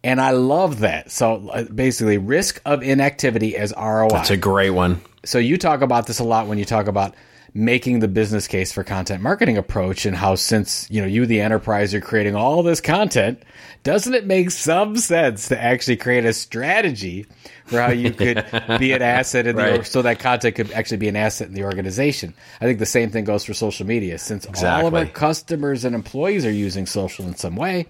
[0.04, 1.10] And I love that.
[1.10, 4.08] So uh, basically, risk of inactivity as ROI.
[4.10, 5.00] That's a great one.
[5.24, 7.14] so you talk about this a lot when you talk about
[7.54, 11.40] making the business case for content marketing approach and how since you know you the
[11.40, 13.42] enterprise are creating all this content
[13.84, 17.26] doesn't it make some sense to actually create a strategy
[17.66, 18.44] for how you could
[18.78, 19.86] be an asset in the Right.
[19.86, 22.34] so that content could actually be an asset in the organization?
[22.60, 24.18] I think the same thing goes for social media.
[24.18, 27.86] Since all of our customers and employees are using social in some way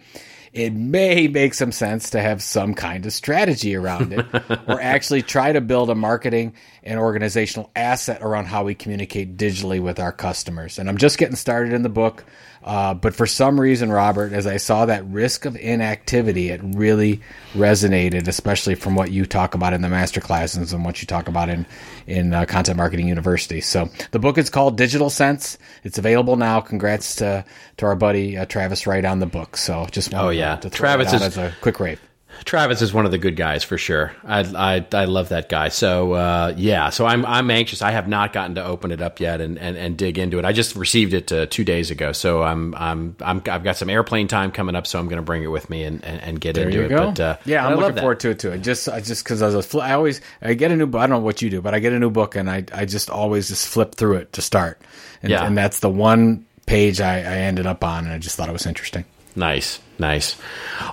[0.53, 4.27] it may make some sense to have some kind of strategy around it
[4.67, 9.81] or actually try to build a marketing and organizational asset around how we communicate digitally
[9.81, 10.79] with our customers.
[10.79, 12.25] And I'm just getting started in the book.
[12.65, 17.21] Uh, but for some reason, Robert, as I saw that risk of inactivity, it really
[17.55, 21.29] resonated, especially from what you talk about in the master classes and what you talk
[21.29, 21.67] about in
[22.07, 23.61] in uh, Content Marketing University.
[23.61, 25.57] So the book is called Digital Sense.
[25.85, 26.61] It's available now.
[26.61, 27.45] Congrats to
[27.79, 29.57] to our buddy uh, Travis Wright on the book.
[29.57, 30.57] So just Oh, yeah.
[30.57, 32.01] to throw Travis is- as a quick rave.
[32.45, 34.13] Travis is one of the good guys for sure.
[34.25, 35.69] I I, I love that guy.
[35.69, 37.83] So uh, yeah, so I'm I'm anxious.
[37.83, 40.45] I have not gotten to open it up yet and, and, and dig into it.
[40.45, 43.91] I just received it uh, two days ago, so I'm I'm I'm I've got some
[43.91, 46.41] airplane time coming up, so I'm going to bring it with me and, and, and
[46.41, 46.89] get There into you it.
[46.89, 47.07] go.
[47.09, 48.53] But uh, yeah, I'm I looking forward to it too.
[48.53, 51.01] I just, I just because I was, fl- I always, I get a new book.
[51.01, 52.85] I don't know what you do, but I get a new book and I, I
[52.87, 54.81] just always just flip through it to start,
[55.23, 55.45] and, Yeah.
[55.45, 58.53] and that's the one page I, I ended up on, and I just thought it
[58.53, 59.05] was interesting.
[59.37, 60.37] Nice, nice.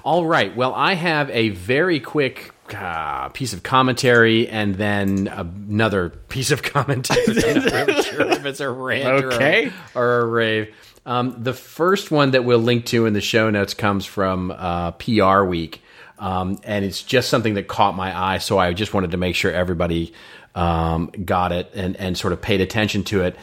[0.03, 0.55] All right.
[0.55, 6.63] Well, I have a very quick uh, piece of commentary and then another piece of
[6.63, 7.21] commentary.
[7.27, 9.71] I'm sure if it's a rant or a- Okay.
[9.93, 10.75] or, a rave.
[11.05, 14.91] Um, the first one that we'll link to in the show notes comes from uh,
[14.91, 15.81] PR Week.
[16.17, 18.37] Um, and it's just something that caught my eye.
[18.39, 20.13] So I just wanted to make sure everybody
[20.55, 23.35] um, got it and, and sort of paid attention to it.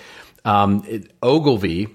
[0.45, 1.89] Um, it Ogilvy,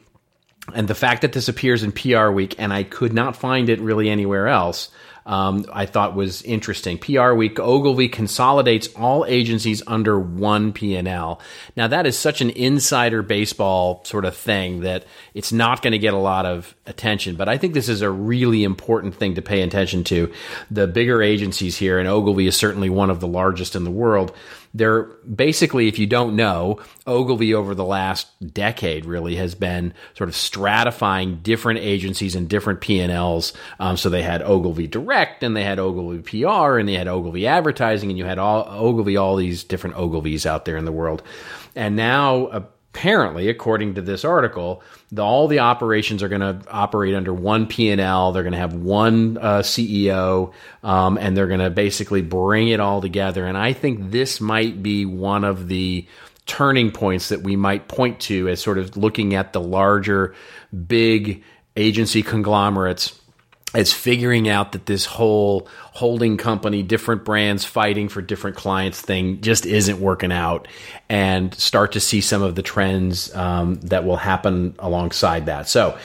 [0.74, 3.80] and the fact that this appears in PR Week and I could not find it
[3.80, 4.90] really anywhere else,
[5.28, 6.98] um, I thought was interesting.
[6.98, 11.42] PR Week, Ogilvy consolidates all agencies under one P&L.
[11.76, 16.00] Now that is such an insider baseball sort of thing that it's not going to
[16.00, 19.42] get a lot of attention, but I think this is a really important thing to
[19.42, 20.32] pay attention to.
[20.72, 24.34] The bigger agencies here, and Ogilvy is certainly one of the largest in the world,
[24.74, 30.30] they're basically, if you don't know, Ogilvy over the last decade really has been sort
[30.30, 33.54] of stratifying different agencies and different P&Ls.
[33.80, 37.48] Um, so they had Ogilvy Direct and they had Ogilvy PR and they had Ogilvy
[37.48, 41.24] Advertising and you had all, Ogilvy, all these different Ogilvys out there in the world.
[41.76, 42.66] And now,
[42.98, 44.82] apparently, according to this article,
[45.12, 48.32] the, all the operations are going to operate under one P and L.
[48.32, 52.80] They're going to have one uh, CEO, um, and they're going to basically bring it
[52.80, 53.46] all together.
[53.46, 56.08] And I think this might be one of the
[56.48, 60.34] turning points that we might point to as sort of looking at the larger,
[60.88, 61.44] big
[61.76, 63.20] agency conglomerates
[63.74, 69.42] as figuring out that this whole holding company, different brands fighting for different clients thing
[69.42, 70.68] just isn't working out,
[71.10, 75.68] and start to see some of the trends um, that will happen alongside that.
[75.70, 75.98] So.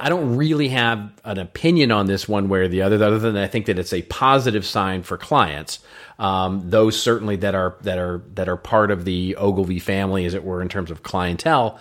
[0.00, 3.36] I don't really have an opinion on this one way or the other, other than
[3.36, 5.78] I think that it's a positive sign for clients.
[6.18, 10.34] Um, those certainly that are that are that are part of the Ogilvy family, as
[10.34, 11.78] it were, in terms of clientele.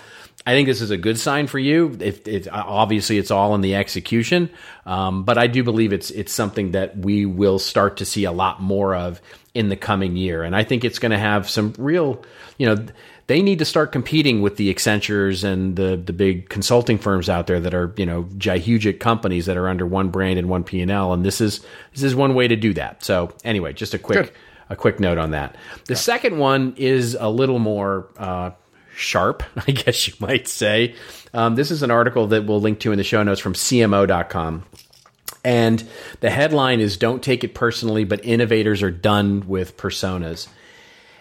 [0.48, 1.98] I think this is a good sign for you.
[2.00, 4.50] If, if obviously it's all in the execution,
[4.86, 8.32] um, but I do believe it's it's something that we will start to see a
[8.32, 9.20] lot more of
[9.54, 12.24] in the coming year, and I think it's going to have some real,
[12.58, 12.86] you know,
[13.28, 17.48] they need to start competing with the Accentures and the the big consulting firms out
[17.48, 20.80] there that are you know gigantic companies that are under one brand and one P
[20.80, 21.60] and L, and this is
[21.92, 23.04] this is one way to do that.
[23.04, 24.28] So anyway, just a quick.
[24.28, 24.34] Good.
[24.70, 25.56] A quick note on that.
[25.86, 28.52] The second one is a little more uh,
[28.98, 30.96] sharp, I guess you might say.
[31.34, 34.64] Um, this is an article that we'll link to in the show notes from CMO.com.
[35.44, 35.88] And
[36.20, 40.48] the headline is Don't Take It Personally, but Innovators Are Done with Personas.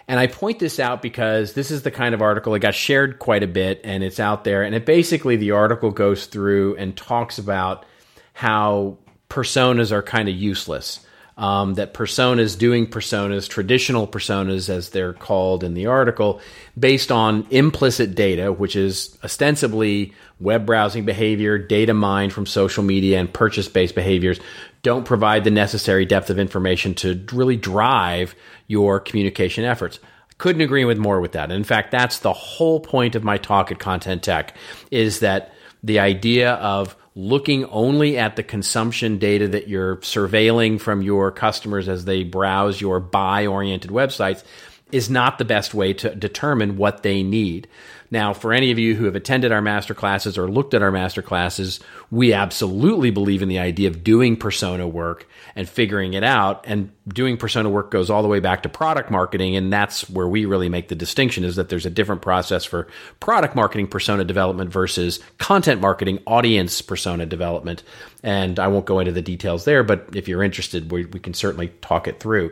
[0.07, 3.19] And I point this out because this is the kind of article that got shared
[3.19, 4.63] quite a bit and it's out there.
[4.63, 7.85] And it basically, the article goes through and talks about
[8.33, 8.97] how
[9.29, 11.05] personas are kind of useless
[11.37, 16.41] um, that personas doing personas, traditional personas as they're called in the article,
[16.77, 23.19] based on implicit data, which is ostensibly web browsing behavior, data mined from social media,
[23.19, 24.39] and purchase based behaviors,
[24.81, 28.35] don't provide the necessary depth of information to really drive
[28.67, 29.99] your communication efforts.
[30.39, 31.51] Couldn't agree with more with that.
[31.51, 34.55] In fact, that's the whole point of my talk at Content Tech
[34.91, 35.51] is that
[35.83, 41.89] the idea of looking only at the consumption data that you're surveilling from your customers
[41.89, 44.43] as they browse your buy oriented websites
[44.91, 47.67] is not the best way to determine what they need.
[48.09, 50.91] Now, for any of you who have attended our master classes or looked at our
[50.91, 55.27] master classes, we absolutely believe in the idea of doing persona work
[55.57, 56.63] and figuring it out.
[56.65, 59.57] And doing persona work goes all the way back to product marketing.
[59.57, 62.87] And that's where we really make the distinction is that there's a different process for
[63.19, 67.83] product marketing persona development versus content marketing audience persona development.
[68.23, 71.33] And I won't go into the details there, but if you're interested, we, we can
[71.33, 72.51] certainly talk it through.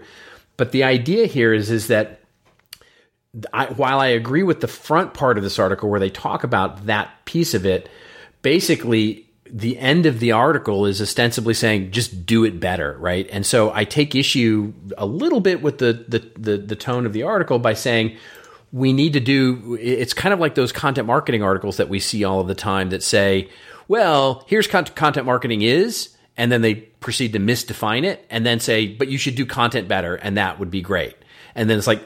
[0.58, 2.22] But the idea here is, is that
[3.54, 6.86] I, while I agree with the front part of this article where they talk about
[6.86, 7.90] that piece of it,
[8.42, 13.28] basically the end of the article is ostensibly saying just do it better, right?
[13.32, 17.14] And so I take issue a little bit with the the the, the tone of
[17.14, 18.18] the article by saying
[18.72, 22.24] we need to do it's kind of like those content marketing articles that we see
[22.24, 23.50] all of the time that say,
[23.88, 28.88] well, here's content marketing is and then they proceed to misdefine it and then say,
[28.88, 31.16] but you should do content better and that would be great
[31.56, 32.04] and then it's like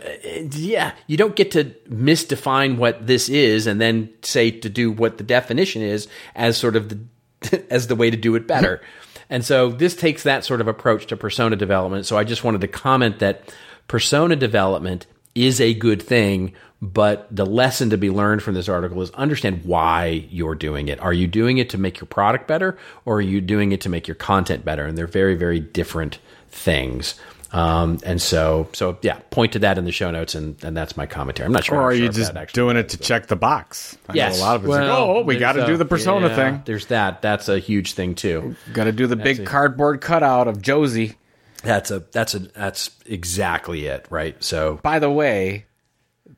[0.53, 5.17] yeah you don't get to misdefine what this is and then say to do what
[5.17, 8.81] the definition is as sort of the as the way to do it better
[9.29, 12.61] and so this takes that sort of approach to persona development so i just wanted
[12.61, 13.53] to comment that
[13.87, 19.01] persona development is a good thing but the lesson to be learned from this article
[19.01, 20.99] is understand why you're doing it.
[21.01, 23.89] Are you doing it to make your product better or are you doing it to
[23.89, 24.85] make your content better?
[24.85, 26.19] And they're very, very different
[26.49, 27.19] things.
[27.51, 30.95] Um, and so, so yeah, point to that in the show notes, and, and that's
[30.95, 31.47] my commentary.
[31.47, 31.77] I'm not sure.
[31.77, 33.97] Or are you just doing it to check the box?
[34.07, 36.27] I yes, a lot of it's well, like, oh, we got to do the persona
[36.27, 36.61] yeah, thing.
[36.65, 37.21] There's that.
[37.21, 38.55] That's a huge thing too.
[38.73, 41.15] Got to do the that's big a, cardboard cutout of Josie.
[41.63, 44.41] That's a that's a that's exactly it, right?
[44.43, 45.65] So, by the way,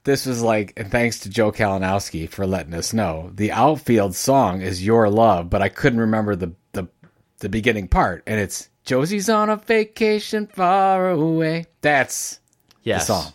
[0.03, 3.32] this was like, and thanks to Joe Kalinowski for letting us know.
[3.36, 6.88] The outfield song is "Your Love," but I couldn't remember the the
[7.39, 11.65] the beginning part, and it's Josie's on a vacation far away.
[11.82, 12.39] That's
[12.84, 13.07] yes.
[13.07, 13.34] the song.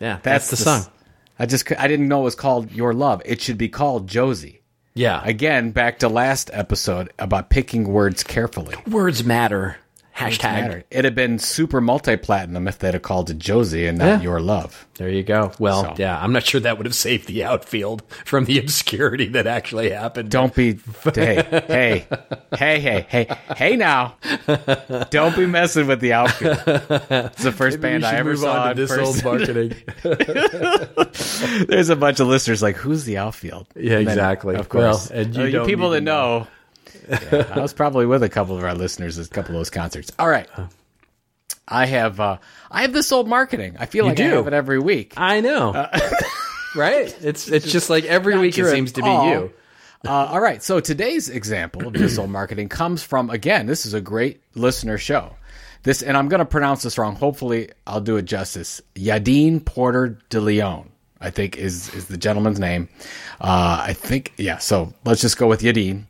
[0.00, 0.92] Yeah, that's, that's the, the, song.
[1.38, 3.22] I just I didn't know it was called Your Love.
[3.24, 4.62] It should be called Josie.
[4.94, 5.20] Yeah.
[5.24, 8.76] Again, back to last episode about picking words carefully.
[8.86, 9.78] Words matter.
[10.16, 10.84] Hashtag.
[10.92, 14.20] It'd have been super multi platinum if they'd have called it Josie and not Yeah.
[14.20, 14.86] your love.
[14.96, 15.50] There you go.
[15.58, 19.26] Well, So- yeah, I'm not sure that would have saved the outfield from the obscurity
[19.30, 20.30] that actually happened.
[20.30, 20.78] Don't be
[21.14, 22.06] hey hey
[22.56, 24.14] hey hey hey hey now.
[25.10, 26.58] Don't be messing with the outfield.
[26.66, 29.74] It's the first Maybe band I ever saw on in to this old marketing.
[31.68, 33.66] There's a bunch of listeners like, who's the outfield?
[33.74, 34.54] Yeah, then, exactly.
[34.56, 36.46] Of course, Well, and you Uh, don't people that to know.
[37.08, 39.70] Yeah, I was probably with a couple of our listeners at a couple of those
[39.70, 40.10] concerts.
[40.18, 40.48] All right,
[41.68, 42.38] I have uh,
[42.70, 43.76] I have this old marketing.
[43.78, 44.34] I feel You like I do.
[44.36, 45.14] have it every week.
[45.16, 45.72] I know.
[46.76, 47.16] right?
[47.22, 49.28] It's it's just like every week it seems to be all.
[49.28, 49.52] you.
[50.06, 53.66] Uh, all right, so today's example of this old marketing comes from again.
[53.66, 55.34] This is a great listener show.
[55.82, 57.14] This, and I'm going to pronounce this wrong.
[57.16, 58.80] Hopefully, I'll do it justice.
[58.94, 60.90] Yadine Porter de Leon,
[61.20, 62.88] I think is is the gentleman's name.
[63.40, 64.58] Uh, I think, yeah.
[64.58, 66.04] So let's just go with Yadine.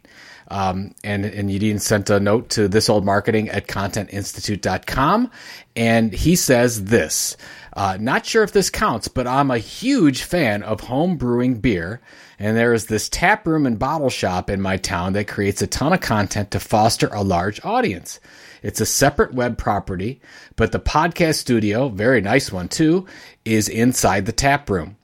[0.49, 5.31] Um, and, and Yadine sent a note to this old marketing at contentinstitute.com.
[5.77, 7.37] And he says this,
[7.73, 12.01] uh, not sure if this counts, but I'm a huge fan of home brewing beer.
[12.39, 15.67] And there is this tap room and bottle shop in my town that creates a
[15.67, 18.21] ton of content to foster a large audience.
[18.63, 20.21] It's a separate web property,
[20.57, 23.07] but the podcast studio, very nice one too,
[23.45, 24.97] is inside the tap room.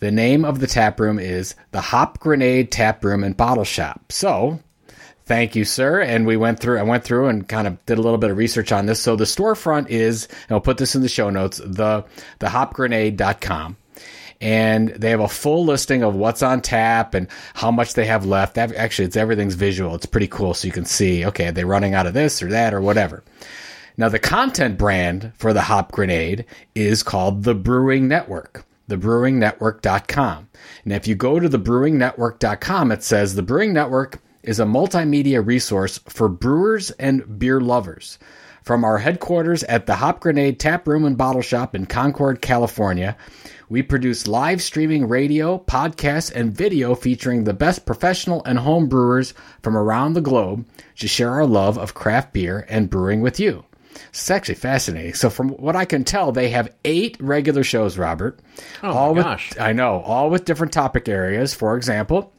[0.00, 4.12] The name of the tap room is the Hop Grenade Tap Room and Bottle Shop.
[4.12, 4.60] So,
[5.28, 6.00] thank you, sir.
[6.00, 8.36] And we went through, I went through and kind of did a little bit of
[8.36, 8.98] research on this.
[8.98, 12.04] So the storefront is, and I'll put this in the show notes, the,
[12.38, 13.76] the hopgrenade.com.
[14.40, 18.24] And they have a full listing of what's on tap and how much they have
[18.24, 18.56] left.
[18.56, 19.94] Actually, it's everything's visual.
[19.94, 20.54] It's pretty cool.
[20.54, 23.22] So you can see, okay, are they running out of this or that or whatever.
[23.96, 26.44] Now, the content brand for the Hop Grenade
[26.76, 30.48] is called the Brewing Network, thebrewingnetwork.com.
[30.84, 35.98] And if you go to thebrewingnetwork.com, it says the Brewing Network is a multimedia resource
[36.08, 38.18] for brewers and beer lovers.
[38.62, 43.14] From our headquarters at the Hop Grenade Tap Room and Bottle Shop in Concord, California,
[43.68, 49.34] we produce live streaming radio, podcasts, and video featuring the best professional and home brewers
[49.62, 53.66] from around the globe to share our love of craft beer and brewing with you.
[54.08, 55.12] It's actually fascinating.
[55.12, 58.40] So, from what I can tell, they have eight regular shows, Robert.
[58.82, 59.52] Oh, all my with, gosh.
[59.60, 61.52] I know, all with different topic areas.
[61.52, 62.32] For example,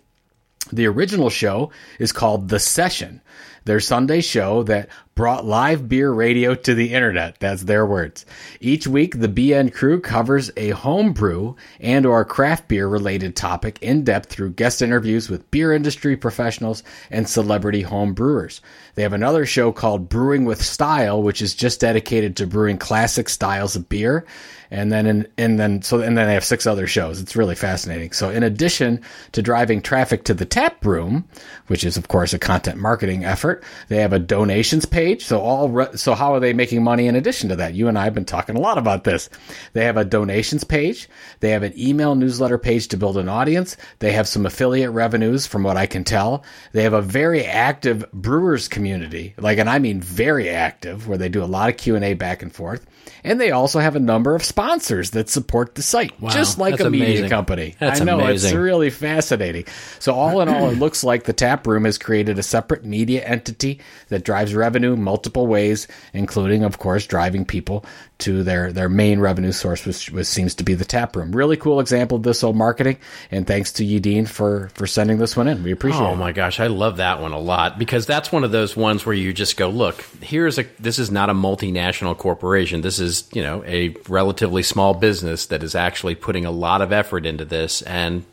[0.72, 3.22] the original show is called The Session,
[3.66, 7.38] their Sunday show that brought live beer radio to the internet.
[7.40, 8.26] That's their words.
[8.62, 13.78] Each week, the BN crew covers a home brew and or craft beer related topic
[13.82, 18.62] in depth through guest interviews with beer industry professionals and celebrity home brewers.
[18.96, 23.28] They have another show called Brewing with Style, which is just dedicated to brewing classic
[23.28, 24.26] styles of beer.
[24.72, 27.20] And then, in, and then, so, and then they have six other shows.
[27.20, 28.12] It's really fascinating.
[28.12, 29.02] So, in addition
[29.32, 31.28] to driving traffic to the tap room,
[31.68, 35.26] which is of course a content marketing effort, they have a donations page.
[35.26, 37.74] So, all, re- so how are they making money in addition to that?
[37.74, 39.30] You and I have been talking a lot about this.
[39.74, 41.10] They have a donations page.
[41.40, 43.76] They have an email newsletter page to build an audience.
[44.00, 46.44] They have some affiliate revenues from what I can tell.
[46.74, 51.30] They have a very active brewers community, like, and I mean very active, where they
[51.30, 52.86] do a lot of Q&A back and forth.
[53.24, 56.89] And they also have a number of sponsors that support the site, just like a
[56.89, 57.76] media company.
[57.80, 58.49] That's I know amazing.
[58.49, 59.66] it's really fascinating.
[59.99, 63.24] So all in all, it looks like the tap room has created a separate media
[63.24, 63.80] entity
[64.10, 67.86] that drives revenue multiple ways, including, of course, driving people
[68.20, 71.32] to their their main revenue source, which, which seems to be the tap room.
[71.32, 72.98] Really cool example of this old marketing,
[73.32, 75.64] and thanks to Yadine for for sending this one in.
[75.64, 76.18] We appreciate Oh it.
[76.18, 79.16] my gosh, I love that one a lot because that's one of those ones where
[79.16, 82.82] you just go, look, here's a this is not a multinational corporation.
[82.82, 86.92] This is, you know, a relatively small business that is actually putting a lot of
[86.92, 88.26] effort into this and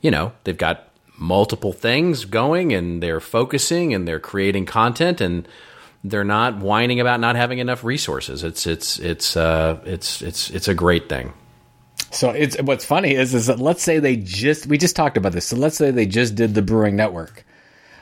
[0.00, 0.84] you know, they've got
[1.16, 5.48] multiple things going and they're focusing and they're creating content and
[6.10, 8.44] they're not whining about not having enough resources.
[8.44, 11.32] It's it's it's uh it's it's it's a great thing.
[12.10, 15.32] So it's what's funny is is that let's say they just we just talked about
[15.32, 15.46] this.
[15.46, 17.44] So let's say they just did the brewing network.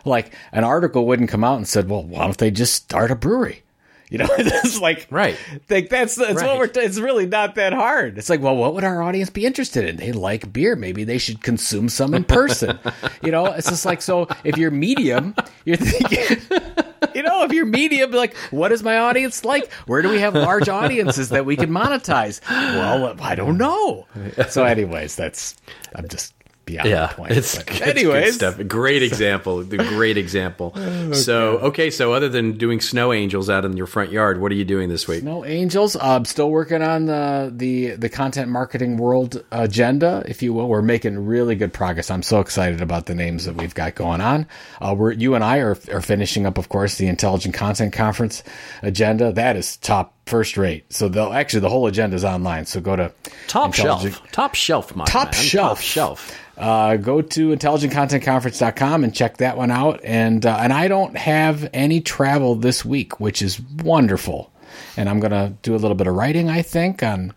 [0.04, 3.16] Like an article wouldn't come out and said, "Well, why don't they just start a
[3.16, 3.62] brewery?"
[4.10, 5.36] You know, it's like Right.
[5.68, 6.66] Like that's that's what we're.
[6.68, 8.18] T- it's really not that hard.
[8.18, 9.96] It's like, well, what would our audience be interested in?
[9.96, 10.76] They like beer.
[10.76, 12.78] Maybe they should consume some in person.
[13.22, 14.28] you know, it's just like so.
[14.44, 15.34] If you're medium,
[15.64, 16.38] you're thinking.
[17.14, 19.72] You know, if you're medium, like, what is my audience like?
[19.86, 22.40] Where do we have large audiences that we can monetize?
[22.50, 24.06] Well, I don't know.
[24.48, 25.56] So, anyways, that's
[25.94, 26.34] I'm just
[26.66, 27.30] beyond yeah, the point.
[27.32, 28.58] it's, But it's good anyways, stuff.
[28.66, 29.62] Great example.
[29.62, 30.76] The great example.
[31.12, 34.56] So, okay, so other than doing snow angels out in your front yard, what are
[34.56, 35.22] you doing this week?
[35.22, 35.94] No angels.
[35.94, 40.68] Uh, still working on the the the content marketing world agenda, if you will.
[40.68, 42.10] We're making really good progress.
[42.10, 44.46] I'm so excited about the names that we've got going on.
[44.80, 48.42] Uh, we're you and I are are finishing up, of course, the Intelligent Content Conference
[48.82, 49.32] agenda.
[49.32, 50.92] That is top first rate.
[50.92, 52.66] So they'll actually the whole agenda is online.
[52.66, 53.12] So go to
[53.46, 54.04] Top shelf.
[54.32, 55.32] Top shelf, my Top man.
[55.34, 55.78] shelf.
[55.78, 56.40] Top shelf.
[56.58, 60.00] uh, go to intelligentcontentconference.com and check that one out.
[60.04, 64.50] And uh, and I don't have any travel this week, which is wonderful.
[64.96, 67.32] And I'm gonna do a little bit of writing, I think, on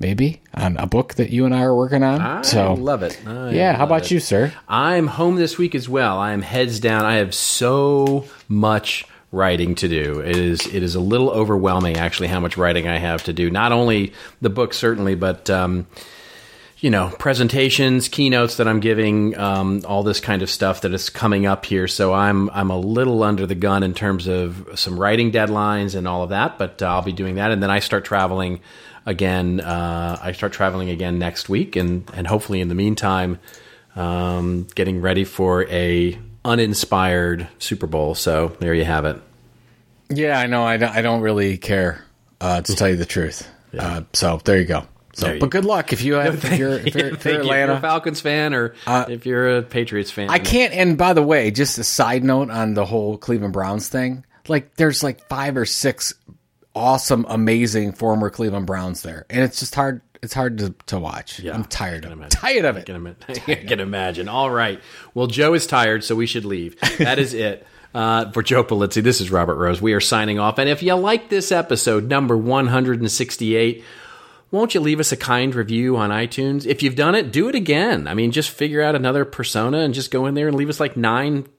[0.00, 2.20] maybe on a book that you and I are working on.
[2.20, 3.18] I so love it.
[3.26, 4.10] I yeah, how about it.
[4.10, 4.52] you, sir?
[4.68, 6.18] I'm home this week as well.
[6.18, 7.04] I am heads down.
[7.04, 10.20] I have so much writing to do.
[10.20, 13.50] It is it is a little overwhelming actually how much writing I have to do.
[13.50, 15.86] Not only the book certainly, but um,
[16.78, 21.08] you know presentations, keynotes that I'm giving, um, all this kind of stuff that is
[21.08, 21.88] coming up here.
[21.88, 26.06] So I'm I'm a little under the gun in terms of some writing deadlines and
[26.06, 26.58] all of that.
[26.58, 28.60] But uh, I'll be doing that, and then I start traveling
[29.06, 29.60] again.
[29.60, 33.38] Uh, I start traveling again next week, and and hopefully in the meantime,
[33.96, 38.14] um, getting ready for a uninspired Super Bowl.
[38.14, 39.20] So there you have it.
[40.10, 40.64] Yeah, I know.
[40.64, 42.04] I don't, I don't really care
[42.40, 43.48] uh, to tell you the truth.
[43.76, 44.86] Uh, so there you go.
[45.14, 47.14] So, you but good luck if you have if you're, if you're, if you're you.
[47.14, 47.76] If you're Atlanta.
[47.76, 50.30] a Falcons fan or if you're a Patriots fan.
[50.30, 50.72] I can't.
[50.72, 54.24] And by the way, just a side note on the whole Cleveland Browns thing.
[54.48, 56.14] Like, there's like five or six
[56.74, 60.00] awesome, amazing former Cleveland Browns there, and it's just hard.
[60.22, 61.44] It's hard to, to watch.
[61.44, 62.30] I'm tired of it.
[62.30, 62.86] Tired of I it.
[62.86, 64.28] can, ima- I can imagine.
[64.28, 64.80] All right.
[65.14, 66.78] Well, Joe is tired, so we should leave.
[66.98, 67.66] That is it.
[67.94, 69.82] Uh, for Joe Pulizzi, this is Robert Rose.
[69.82, 70.58] We are signing off.
[70.58, 73.84] And if you like this episode, number 168,
[74.50, 76.66] won't you leave us a kind review on iTunes?
[76.66, 78.06] If you've done it, do it again.
[78.06, 80.78] I mean, just figure out another persona and just go in there and leave us
[80.80, 80.96] like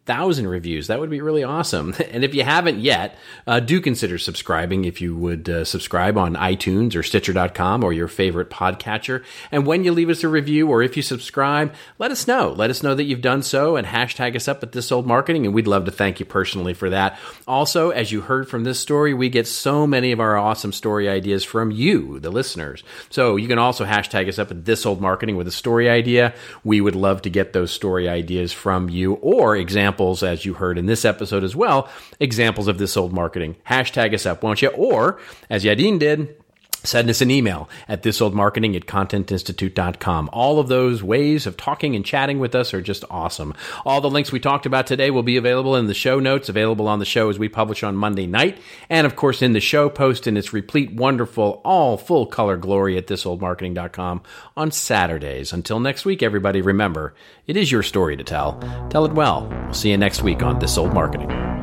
[0.08, 0.88] 9,000 reviews.
[0.88, 1.96] That would be really awesome.
[2.14, 6.36] And if you haven't yet, uh, do consider subscribing if you would uh, subscribe on
[6.36, 9.24] iTunes or Stitcher.com or your favorite podcatcher.
[9.52, 12.52] And when you leave us a review or if you subscribe, let us know.
[12.52, 15.46] Let us know that you've done so and hashtag us up at This Old Marketing.
[15.46, 17.18] And we'd love to thank you personally for that.
[17.48, 21.10] Also, as you heard from this story, we get so many of our awesome story
[21.10, 22.84] ideas from you, the listeners.
[23.10, 26.36] So you can also hashtag us up at This Old Marketing with a story idea.
[26.64, 29.93] We would love to get those story ideas from you or examples,
[30.24, 31.90] as you heard in this episode as well,
[32.20, 33.56] examples of this old marketing.
[33.68, 34.70] Hashtag us up, won't you?
[34.70, 35.20] Or,
[35.50, 36.43] as Yadin did,
[36.84, 40.30] Send us an email at thisoldmarketing at contentinstitute.com.
[40.34, 43.54] All of those ways of talking and chatting with us are just awesome.
[43.86, 46.88] All the links we talked about today will be available in the show notes, available
[46.88, 48.60] on the show as we publish on Monday night,
[48.90, 52.98] and of course in the show post in its replete, wonderful, all full color glory
[52.98, 54.22] at thisoldmarketing.com
[54.58, 55.54] on Saturdays.
[55.54, 57.14] Until next week, everybody, remember,
[57.48, 58.60] it is your story to tell.
[58.90, 59.48] Tell it well.
[59.50, 61.63] We'll see you next week on This Old Marketing.